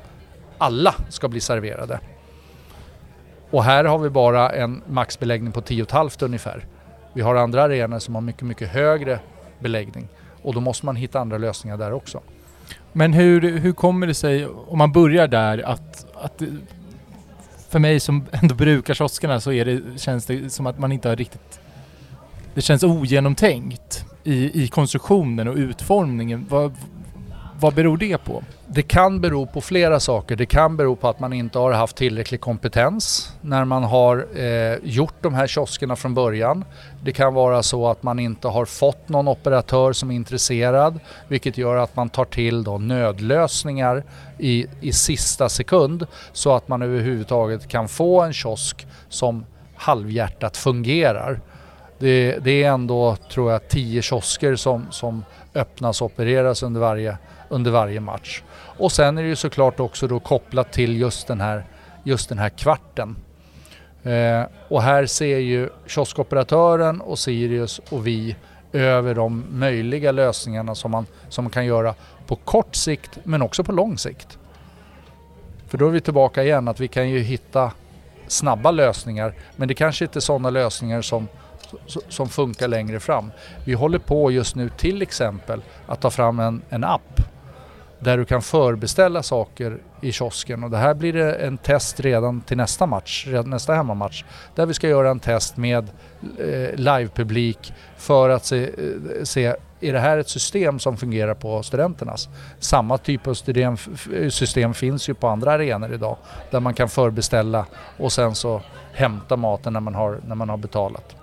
[0.58, 2.00] alla ska bli serverade.
[3.50, 6.66] Och här har vi bara en maxbeläggning på 10,5 ungefär.
[7.14, 9.20] Vi har andra arenor som har mycket, mycket högre
[9.60, 10.08] beläggning.
[10.48, 12.22] Och då måste man hitta andra lösningar där också.
[12.94, 16.42] Men hur, hur kommer det sig, om man börjar där, att, att
[17.70, 21.10] för mig som ändå brukar kioskerna så är det, känns det som att man inte
[21.10, 21.60] har riktigt...
[22.54, 26.46] Det känns ogenomtänkt i, i konstruktionen och utformningen.
[26.50, 26.74] Vad,
[27.60, 28.44] vad beror det på?
[28.68, 30.36] Det kan bero på flera saker.
[30.36, 34.78] Det kan bero på att man inte har haft tillräcklig kompetens när man har eh,
[34.84, 36.66] gjort de här kioskerna från början.
[37.04, 41.58] Det kan vara så att man inte har fått någon operatör som är intresserad vilket
[41.58, 44.04] gör att man tar till då nödlösningar
[44.38, 49.46] i, i sista sekund så att man överhuvudtaget kan få en kiosk som
[49.76, 51.40] halvhjärtat fungerar.
[52.00, 55.24] Det, det är ändå, tror jag, tio kiosker som, som
[55.56, 57.18] öppnas och opereras under varje,
[57.50, 58.42] under varje match.
[58.78, 61.66] Och sen är det ju såklart också då kopplat till just den här,
[62.04, 63.16] just den här kvarten.
[64.04, 68.36] Eh, och här ser ju kioskoperatören och Sirius och vi
[68.74, 71.96] över de möjliga lösningarna som man, som man kan göra
[72.28, 74.38] på kort sikt men också på lång sikt.
[75.68, 77.72] För då är vi tillbaka igen att vi kan ju hitta
[78.28, 81.28] snabba lösningar men det kanske inte är sådana lösningar som,
[82.10, 83.32] som funkar längre fram.
[83.66, 87.22] Vi håller på just nu till exempel att ta fram en, en app
[88.00, 92.42] där du kan förbeställa saker i kiosken och det här blir det en test redan
[92.42, 94.24] till nästa match, nästa hemmamatch.
[94.56, 95.90] Där vi ska göra en test med
[96.40, 101.64] eh, livepublik för att se, eh, se är det här ett system som fungerar på
[101.64, 102.30] studenternas?
[102.60, 103.78] Samma typ av system,
[104.16, 106.18] eh, system finns ju på andra arenor idag
[106.52, 107.66] där man kan förbeställa
[107.98, 108.62] och sen så
[108.94, 111.16] hämta maten när man har, när man har betalat.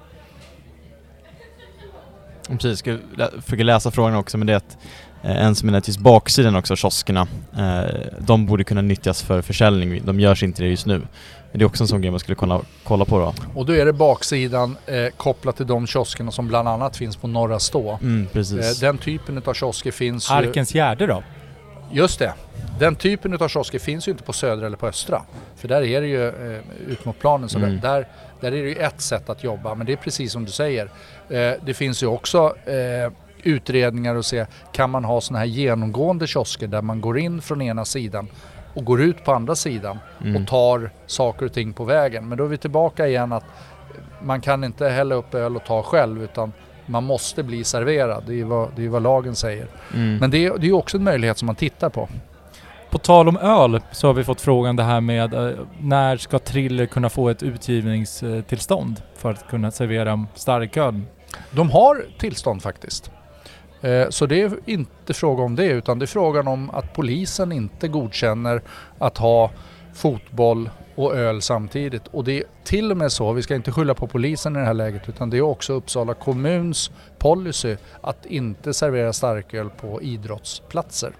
[2.48, 4.78] Precis, jag försöker läsa frågan också men det är att
[5.24, 7.26] en som är till baksidan också kioskerna,
[7.58, 11.02] eh, de borde kunna nyttjas för försäljning, de görs inte det just nu.
[11.52, 13.34] Det är också en sån grej man skulle kunna kolla på då.
[13.54, 17.26] Och då är det baksidan eh, kopplat till de kioskerna som bland annat finns på
[17.28, 17.98] Norra Stå.
[18.02, 18.80] Mm, Eh, precis.
[18.80, 20.34] den typen av kiosker finns ju...
[20.34, 21.22] Arkens Gärde då?
[21.92, 22.32] Just det.
[22.78, 25.22] Den typen av kiosker finns ju inte på Södra eller på Östra.
[25.56, 27.48] För där är det ju eh, ut mot planen.
[27.48, 27.80] Så Mm.
[27.80, 28.08] där,
[28.40, 29.74] där är det ju ett sätt att jobba.
[29.74, 30.84] Men det är precis som du säger.
[31.30, 33.12] Eh, det finns ju också eh,
[33.44, 37.62] utredningar och se, kan man ha sådana här genomgående kiosker där man går in från
[37.62, 38.28] ena sidan
[38.74, 40.42] och går ut på andra sidan Mm.
[40.42, 42.28] och tar saker och ting på vägen.
[42.28, 43.44] Men då är vi tillbaka igen att
[44.22, 46.52] man kan inte hälla upp öl och ta själv utan
[46.86, 48.24] man måste bli serverad.
[48.26, 49.66] Det är ju vad, det är vad lagen säger.
[49.94, 50.16] Mm.
[50.16, 52.08] Men det är det är också en möjlighet som man tittar på.
[52.90, 56.38] På tal om öl så har vi fått frågan det här med eh, när ska
[56.38, 61.00] Triller kunna få ett utgivningstillstånd för att kunna servera starköl?
[61.50, 63.10] De har tillstånd faktiskt.
[63.84, 67.52] Eh, Så det är inte fråga om det utan det är frågan om att polisen
[67.52, 68.62] inte godkänner
[68.98, 69.50] att ha
[69.94, 72.02] fotboll och öl samtidigt.
[72.10, 74.64] Och det är till och med så, vi ska inte skylla på polisen i det
[74.64, 81.12] här läget, utan det är också Uppsala kommuns policy att inte servera starköl på idrottsplatser.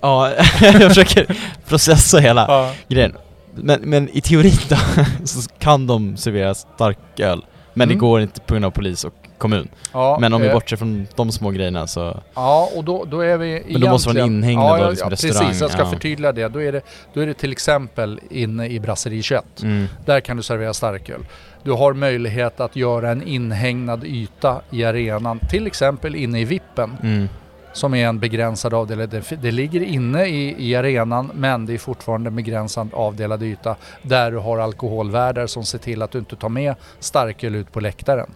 [0.00, 2.72] Ja, jag försöker processa hela Ja.
[2.88, 3.16] grejen.
[3.54, 4.76] Men, men i teorin då,
[5.24, 7.44] så kan de servera starköl.
[7.74, 7.96] Men Mm.
[7.96, 9.68] det går inte på grund av polis och kommun.
[9.92, 12.20] Ja, men om vi eh, bortser från de små grejerna så...
[12.34, 14.90] Ja, och då, då är vi Men då måste vara en egentligen- inhägnad ja, ja,
[14.90, 15.90] liksom ja, restaurang, Precis, jag ska ja.
[15.90, 16.48] förtydliga det.
[16.48, 16.80] Då är det,
[17.14, 19.44] då är det till exempel inne i Brasserie 21.
[19.62, 19.86] Mm.
[20.04, 21.20] Där kan du servera starköl.
[21.62, 26.96] Du har möjlighet att göra en inhägnad yta i arenan, till exempel inne i vippen
[27.02, 27.28] Mm.
[27.72, 29.08] som är en begränsad avdelad.
[29.10, 33.76] Det, det ligger inne i, i arenan men det är fortfarande en begränsad avdelad yta
[34.02, 37.80] där du har alkoholvärdar som ser till att du inte tar med starköl ut på
[37.80, 38.30] läktaren.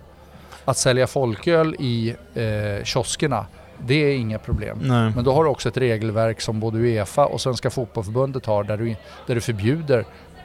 [0.64, 3.46] Att sälja folköl i eh, kioskerna,
[3.86, 4.78] det är inga problem.
[4.82, 5.12] Nej.
[5.14, 8.76] Men då har du också ett regelverk som både Uefa och Svenska Fotbollförbundet har där
[8.76, 8.96] du,
[9.26, 10.04] där du förbjuder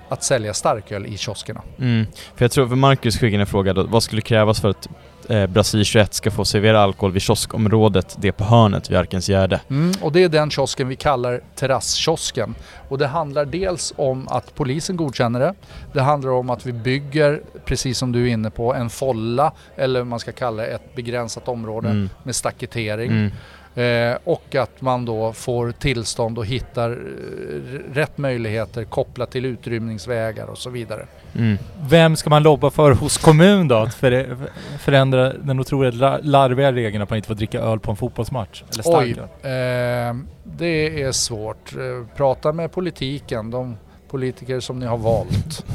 [0.09, 1.61] att sälja starköl i kioskerna.
[1.79, 2.05] Mm.
[2.35, 4.89] För jag tror, för Marcus skickade en fråga då, vad skulle krävas för att
[5.29, 9.61] eh, Brasil 21 ska få servera alkohol vid kioskområdet, det på hörnet vid Arkens Gärde?
[9.69, 12.55] Mm, och det är den kiosken vi kallar terrasskiosken.
[12.89, 15.53] Och det handlar dels om att polisen godkänner det.
[15.93, 19.99] Det handlar om att vi bygger, precis som du är inne på, en folla eller
[19.99, 22.09] vad man ska kalla det, ett begränsat område Mm.
[22.23, 23.11] med staketering.
[23.11, 23.31] Mm.
[23.75, 30.47] Eh, och att man då får tillstånd och hittar eh, rätt möjligheter kopplat till utrymningsvägar
[30.47, 31.05] och så vidare.
[31.35, 31.57] Mm.
[31.89, 33.75] Vem ska man lobba för hos kommun då?
[33.75, 34.37] Att för,
[34.79, 38.63] förändra den otroligt la- larviga regeln att man inte får dricka öl på en fotbollsmatch?
[38.73, 41.75] Eller Oj, eh, det är svårt.
[41.75, 43.77] Eh, prata med politiken, de
[44.15, 45.65] politiker som ni har valt.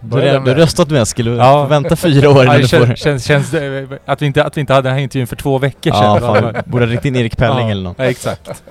[0.00, 1.66] Du har röstat med, du Ja.
[1.66, 2.94] vänta fyra år innan du får...
[2.94, 5.58] känns, känns, det, att, vi inte, att vi inte hade den här intervjun för två
[5.58, 6.02] veckor sedan.
[6.02, 7.98] Ja, fan, borde ha ringt in Erik Pelling Ja, eller något.
[7.98, 8.62] Ja, exakt.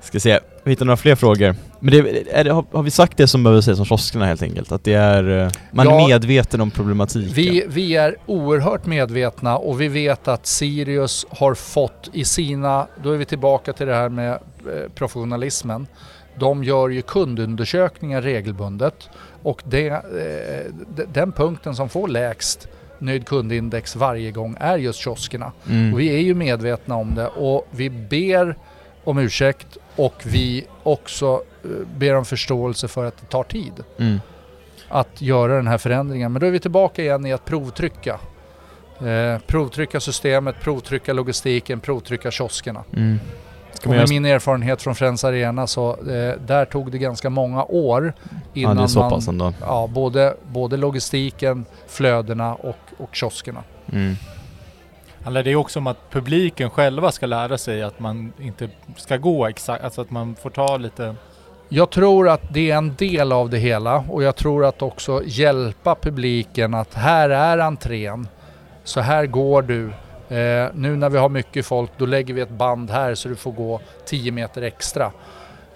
[0.00, 1.54] Ska se, vi hittar några fler frågor.
[1.80, 1.98] Men det,
[2.32, 4.72] är det, har, har vi sagt det som behöver sägas om kioskerna helt enkelt?
[4.72, 5.44] Att det är...
[5.44, 6.00] eh, Man Ja.
[6.04, 7.32] är medveten om problematiken?
[7.34, 13.12] Vi, vi är oerhört medvetna och vi vet att Sirius har fått i sina, då
[13.12, 14.38] är vi tillbaka till det här med eh,
[14.94, 15.86] professionalismen.
[16.38, 19.08] De gör ju kundundersökningar regelbundet
[19.42, 20.72] och det, eh,
[21.12, 22.68] den punkten som får lägst
[22.98, 25.52] nöjd kundindex varje gång är just kioskerna.
[25.68, 25.96] Mm.
[25.96, 28.56] Vi är ju medvetna om det och vi ber
[29.04, 34.20] om ursäkt och vi också eh, ber om förståelse för att det tar tid Mm.
[34.88, 36.32] att göra den här förändringen.
[36.32, 38.20] Men då är vi tillbaka igen i att provtrycka.
[39.06, 42.84] Eh, provtrycka systemet, provtrycka logistiken, provtrycka kioskerna.
[42.96, 43.18] Mm.
[43.72, 47.64] Ska Och med min erfarenhet från Friends Arena så eh, där tog det ganska många
[47.64, 49.10] år Ja, innan det är så man...
[49.10, 49.52] pass ändå.
[49.60, 53.62] Ja, både, både logistiken, flödena och, och kioskerna.
[53.92, 54.16] Mm.
[55.24, 59.46] Handlar det också om att publiken själva ska lära sig att man inte ska gå
[59.46, 61.14] exakt, alltså att man får ta lite...
[61.68, 65.22] Jag tror att det är en del av det hela och jag tror att också
[65.24, 68.28] hjälpa publiken att här är entrén.
[68.84, 69.92] Så här går du.
[70.32, 73.36] Eh, nu när vi har mycket folk då lägger vi ett band här så du
[73.36, 75.04] får gå 10 meter extra.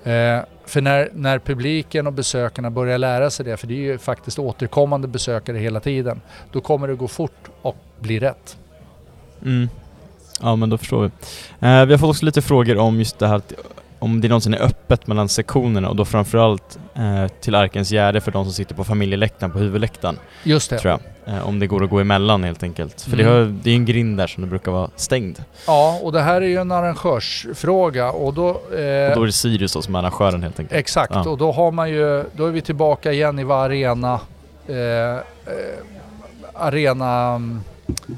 [0.04, 3.98] Eh, för när, när publiken och besökarna börjar lära sig det, för det är ju
[3.98, 6.20] faktiskt återkommande besökare hela tiden,
[6.52, 8.56] då kommer det gå fort och bli rätt.
[9.44, 9.68] Mm.
[10.40, 11.10] Ja men då förstår vi.
[11.66, 13.52] Eh, vi har fått också lite frågor om just det här att
[14.06, 18.32] om det någonsin är öppet mellan sektionerna och då framförallt eh, till Arkens Gärde för
[18.32, 20.18] de som sitter på familjeläktaren på huvudläktaren.
[20.42, 20.78] Just det.
[20.78, 20.90] Tror
[21.24, 21.34] jag.
[21.36, 23.00] Eh, om det går att gå emellan helt enkelt.
[23.02, 23.34] För det, Mm.
[23.34, 25.42] har, det är ju en grind där som det brukar vara stängd.
[25.66, 28.48] Ja, och det här är ju en arrangörsfråga och då...
[28.48, 28.82] Och då Eh,
[29.22, 30.78] är det Sirius då som är arrangören helt enkelt.
[30.80, 31.28] exakt, Ja.
[31.28, 32.24] och då har man ju...
[32.36, 34.20] Då är vi tillbaka igen i vad arena...
[34.68, 35.20] Eh, eh,
[36.54, 37.60] arena mm,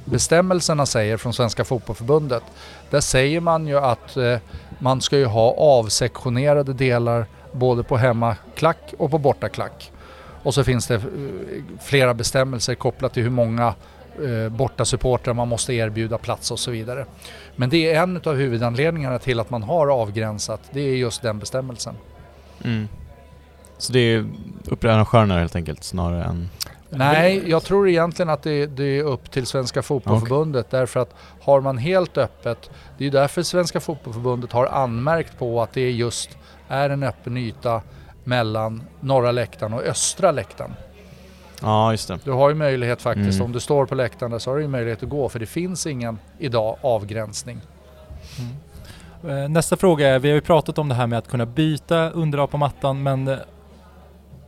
[0.05, 2.43] bestämmelserna säger från Svenska Fotbollförbundet.
[2.91, 4.37] Där säger man ju att eh,
[4.79, 9.93] man ska ju ha avsektionerade delar både på hemmaklack och på bortaklack.
[10.43, 11.01] Och så finns det eh,
[11.81, 13.75] flera bestämmelser kopplat till hur många
[14.19, 17.07] borta bortasupportrar man måste erbjuda plats och så vidare.
[17.57, 21.39] Men det är en av huvudanledningarna till att man har avgränsat, det är just den
[21.39, 21.95] bestämmelsen.
[22.65, 22.89] Mm.
[23.79, 24.27] Så det är
[24.65, 26.49] upprörande stjärnor helt enkelt snarare än...
[26.91, 31.61] Nej, jag tror egentligen att det, det är upp till Svenska Fotbollförbundet därför att har
[31.61, 36.31] man helt öppet, det är därför Svenska Fotbollförbundet har anmärkt på att det just
[36.69, 37.83] är en öppen yta
[38.25, 40.75] mellan norra läktaren och östra läktaren.
[41.63, 42.19] Ja, just det.
[42.25, 43.45] Du har ju möjlighet faktiskt, Mm.
[43.45, 45.47] om du står på läktaren där så har du ju möjlighet att gå för det
[45.47, 47.61] finns ingen idag avgränsning.
[49.29, 52.11] Eh, Nästa fråga är, vi har ju pratat om det här med att kunna byta
[52.11, 53.39] underlag på mattan men eh,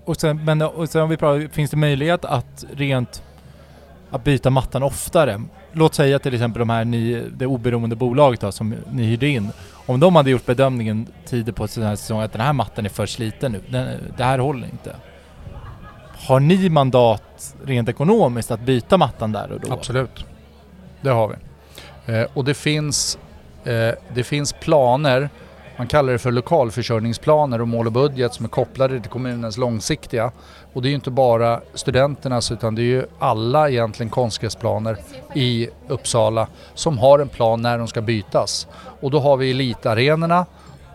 [0.05, 3.23] och sen, men, och sen om, vi pratar, finns det möjlighet att rent
[4.11, 5.43] att byta mattan oftare?
[5.73, 9.51] Låt säga till exempel de här ni, det oberoende bolaget då, som ni hyrde in.
[9.87, 12.89] Om de hade gjort bedömningen tidigt på den här säsongen att den här mattan är
[12.89, 14.97] för sliten nu, den, det här håller inte.
[16.27, 19.73] Har ni mandat rent ekonomiskt att byta mattan där och då?
[19.73, 20.25] Absolut.
[21.01, 22.15] Det har vi.
[22.15, 23.19] Eh, och det finns,
[23.65, 25.31] eh, det finns planer,
[25.81, 30.33] man kallar det för lokalförsörjningsplaner och mål och budget som är kopplade till kommunens långsiktiga.
[30.73, 34.97] Och det är ju inte bara studenternas utan det är ju alla egentligen konstgräsplaner
[35.35, 38.67] i Uppsala som har en plan när de ska bytas.
[39.01, 40.47] Och då har vi elitarenorna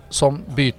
[0.09, 0.75] som byter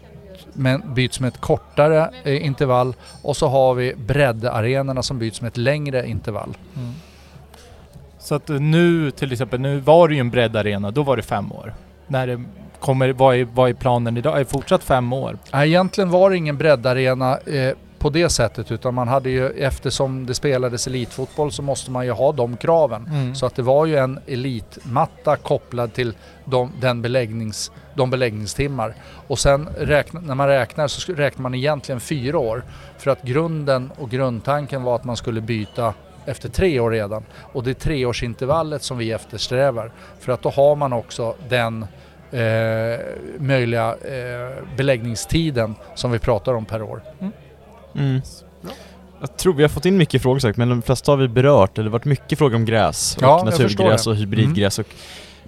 [0.52, 5.48] men byts med ett kortare eh, intervall och så har vi breddarenorna som byts med
[5.48, 6.56] ett längre intervall.
[6.76, 6.92] Mm.
[8.18, 11.52] Så att nu till exempel, nu var det ju en breddarena, då var det fem
[11.52, 11.74] år.
[12.06, 12.44] När det
[12.80, 14.34] kommer, vad är, vad är planen idag?
[14.34, 15.38] Är det fortsatt fem år?
[15.52, 20.26] Nej, egentligen var det ingen breddarena eh, på det sättet utan man hade ju eftersom
[20.26, 23.34] det spelades elitfotboll så måste man ju ha de kraven.
[23.34, 26.14] Så att det var ju en elitmatta kopplad till
[26.44, 28.94] de, den beläggnings, de beläggningstimmar.
[29.28, 32.62] Och sen räkna, när man räknar så räknar man egentligen fyra år.
[32.98, 35.94] För att grunden och grundtanken var att man skulle byta
[36.26, 37.24] efter tre år redan.
[37.52, 39.90] Och det är treårsintervallet som vi eftersträvar.
[40.20, 41.86] För att då har man också den
[42.32, 43.00] eh,
[43.38, 47.02] möjliga eh, beläggningstiden som vi pratar om per år.
[47.94, 48.20] Mm.
[49.20, 51.74] Jag tror vi har fått in mycket frågor sagt, men de flesta har vi berört.
[51.76, 54.78] Det har varit mycket frågor om gräs och Ja, naturgräs och hybridgräs.
[54.78, 54.86] Och,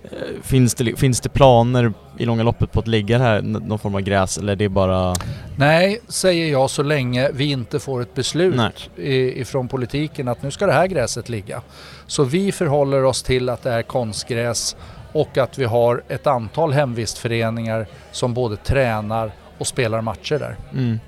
[0.04, 0.10] eh,
[0.42, 3.94] finns, det, finns det planer i långa loppet på att lägga det här, någon form
[3.94, 5.14] av gräs, eller är det bara...
[5.56, 8.60] Nej, säger jag så länge vi inte får ett beslut
[8.96, 11.62] i- ifrån politiken att nu ska det här gräset ligga.
[12.06, 14.76] Så vi förhåller oss till att det är konstgräs
[15.12, 20.56] och att vi har ett antal hemvistföreningar som både tränar och spelar matcher där.
[20.72, 21.00] Mm.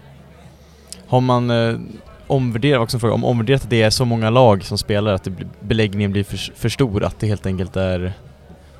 [1.07, 1.79] Har man eh,
[2.27, 5.25] omvärderat, också en fråga, om omvärderat att det är så många lag som spelar att
[5.25, 8.13] det beläggningen blir för, för stor, att det helt enkelt är...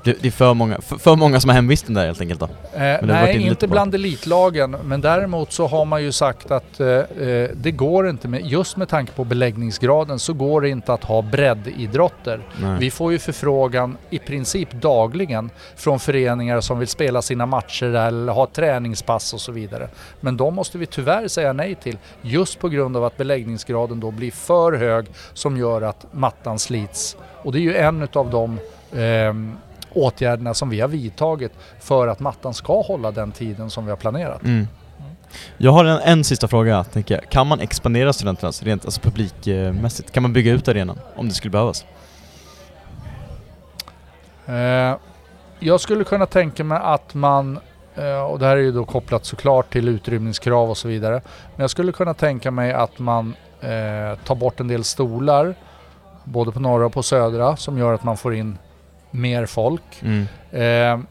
[0.03, 2.45] Det, det är för många, för, för många som har hemvisten där helt enkelt då?
[2.73, 4.75] Eh, nej, inte bland elitlagen.
[4.83, 8.77] Men däremot så har man ju sagt att eh, eh, det går inte, med, just
[8.77, 12.41] med tanke på beläggningsgraden, så går det inte att ha breddidrotter.
[12.61, 12.79] Nej.
[12.79, 18.33] Vi får ju förfrågan i princip dagligen från föreningar som vill spela sina matcher eller
[18.33, 19.87] ha träningspass och så vidare.
[20.19, 24.11] Men de måste vi tyvärr säga nej till just på grund av att beläggningsgraden då
[24.11, 27.17] blir för hög som gör att mattan slits.
[27.43, 28.59] Och det är ju en av de
[28.95, 29.57] ehm,
[29.93, 33.97] åtgärderna som vi har vidtagit för att mattan ska hålla den tiden som vi har
[33.97, 34.43] planerat.
[34.43, 34.67] Mm.
[35.57, 37.29] Jag har en, en sista fråga, tänker jag.
[37.29, 40.11] Kan man expandera studenternas, rent alltså publikmässigt?
[40.11, 41.85] Kan man bygga ut arenan om det skulle behövas?
[44.45, 44.97] Eh,
[45.59, 47.59] jag skulle kunna tänka mig att man,
[47.95, 51.21] eh, och det här är ju då kopplat såklart till utrymningskrav och så vidare,
[51.55, 55.55] men jag skulle kunna tänka mig att man eh, tar bort en del stolar,
[56.23, 58.57] både på norra och på södra, som gör att man får in
[59.11, 60.01] mer folk.
[60.01, 60.27] Mm.
[60.51, 61.05] Eh,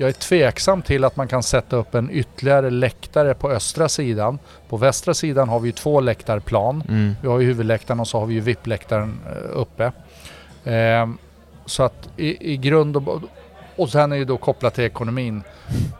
[0.00, 4.38] jag är tveksam till att man kan sätta upp en ytterligare läktare på östra sidan.
[4.68, 6.82] På västra sidan har vi två läktarplan.
[6.88, 7.16] Mm.
[7.22, 9.92] Vi har ju huvudläktaren och så har vi ju VIP-läktaren eh, uppe.
[10.64, 11.18] Ehm,
[11.66, 13.22] så att i, i grund och
[13.76, 15.42] och sen är det då kopplat till ekonomin.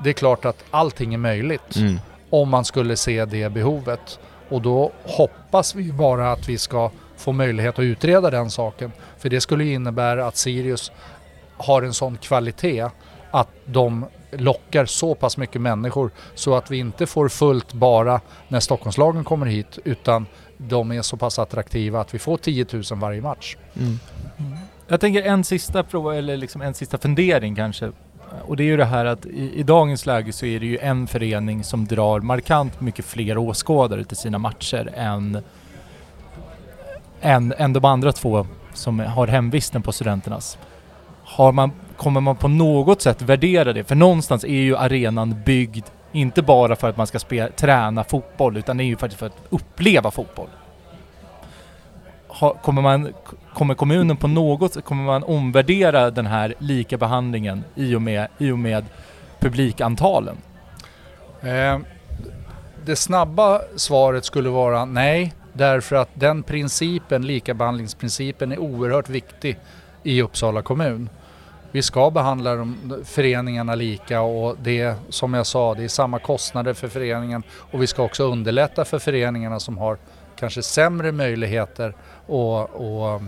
[0.05, 2.01] Det är klart att allting är möjligt Mm.
[2.31, 4.19] om man skulle se det behovet.
[4.49, 8.93] Och då hoppas vi bara att vi ska få möjlighet att utreda den saken.
[9.19, 10.93] För det skulle innebära att Sirius
[11.59, 12.87] har en sån kvalitet
[13.31, 18.61] att de lockar så pass mycket människor så att vi inte får fullt bara när
[18.61, 23.21] Stockholmslagen kommer hit utan de är så pass attraktiva att vi får 10 000 varje
[23.21, 23.57] match.
[23.77, 23.99] Mm.
[24.89, 27.93] Jag tänker en sista fråga, eller liksom en sista fundering kanske.
[28.47, 30.79] Och det är ju det här att i, i dagens läge så är det ju
[30.79, 35.39] en förening som drar markant mycket fler åskådare till sina matcher än,
[37.21, 40.59] än, än de andra två som har hemvisten på studenternas.
[41.29, 43.85] Har man, kommer man på något sätt värdera det?
[43.85, 48.57] För någonstans är ju arenan byggd inte bara för att man ska spela, träna fotboll
[48.57, 50.49] utan det är ju faktiskt för att uppleva fotboll.
[52.29, 53.13] Ha, kommer, man,
[53.55, 58.29] kommer kommunen på något sätt, kommer man omvärdera den här lika behandlingen i och med,
[58.39, 58.85] i och med
[59.41, 60.37] publikantalen?
[61.41, 61.79] Eh,
[62.85, 69.59] det snabba svaret skulle vara nej, därför att den principen, likabehandlingsprincipen, är oerhört viktig
[70.03, 71.09] i Uppsala kommun.
[71.73, 76.75] Vi ska behandla de, föreningarna lika och det som jag sa, det är samma kostnader
[76.75, 79.99] för föreningen och vi ska också underlätta för föreningarna som har
[80.37, 83.23] kanske sämre möjligheter att, att,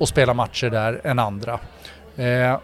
[0.00, 1.60] att spela matcher där än andra.
[2.16, 2.58] Eh,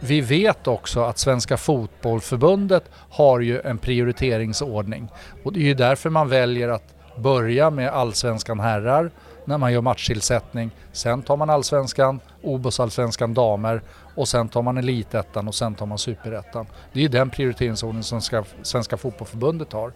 [0.00, 5.08] vi vet också att Svenska Fotbollförbundet har ju en prioriteringsordning
[5.44, 9.10] och det är ju därför man väljer att börja med Allsvenskan herrar
[9.44, 10.70] när man gör matchtillsättning.
[10.92, 13.82] Sen tar man Allsvenskan, OBOS-allsvenskan damer
[14.16, 16.66] och sen tar man Elitettan och sen tar man Superettan.
[16.92, 19.92] Det är ju den prioriteringsordning som ska, Svenska Fotbollförbundet har.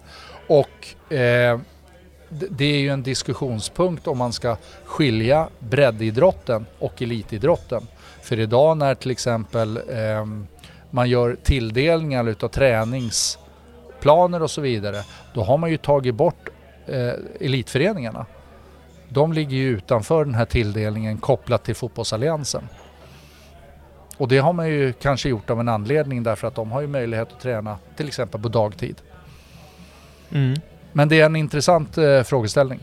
[0.46, 1.60] Och eh,
[2.30, 7.86] det är ju en diskussionspunkt om man ska skilja breddidrotten och elitidrotten.
[8.22, 10.26] För idag när till exempel eh,
[10.90, 15.02] man gör tilldelningar utav träningsplaner och så vidare,
[15.34, 16.48] då har man ju tagit bort
[16.86, 18.26] eh, elitföreningarna.
[19.08, 22.68] De ligger ju utanför den här tilldelningen kopplat till fotbollsalliansen.
[24.20, 26.86] Och det har man ju kanske gjort av en anledning därför att de har ju
[26.86, 28.96] möjlighet att träna till exempel på dagtid.
[30.30, 30.60] Mm.
[30.92, 32.80] Men det är en intressant eh, frågeställning.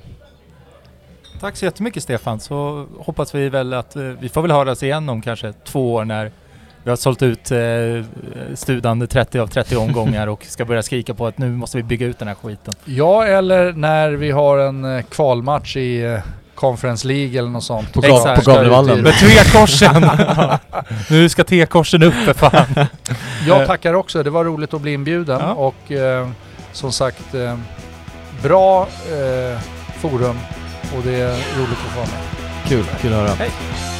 [1.39, 5.09] Tack så jättemycket Stefan, så hoppas vi väl att eh, vi får väl höras igen
[5.09, 6.31] om kanske två år när
[6.83, 7.57] vi har sålt ut eh,
[8.55, 12.05] studan 30 av 30 omgångar och ska börja skrika på att nu måste vi bygga
[12.05, 12.73] ut den här skiten.
[12.85, 16.19] Ja, eller när vi har en eh, kvalmatch i eh,
[16.57, 17.93] Conference League eller något sånt.
[17.93, 18.45] På, Exakt.
[18.45, 19.01] På Gavlevallen.
[19.01, 20.09] Med T-korsen!
[21.09, 22.85] nu ska T-korsen upp för fan.
[23.47, 25.53] Jag tackar också, det var roligt att bli inbjuden Ja.
[25.53, 26.27] och eh,
[26.71, 27.57] som sagt eh,
[28.43, 28.81] bra
[29.11, 29.59] eh,
[30.01, 30.37] forum
[30.97, 32.67] och det är roligt att få vara med.
[32.67, 33.29] Kul, kul att höra.
[33.39, 33.96] Hej.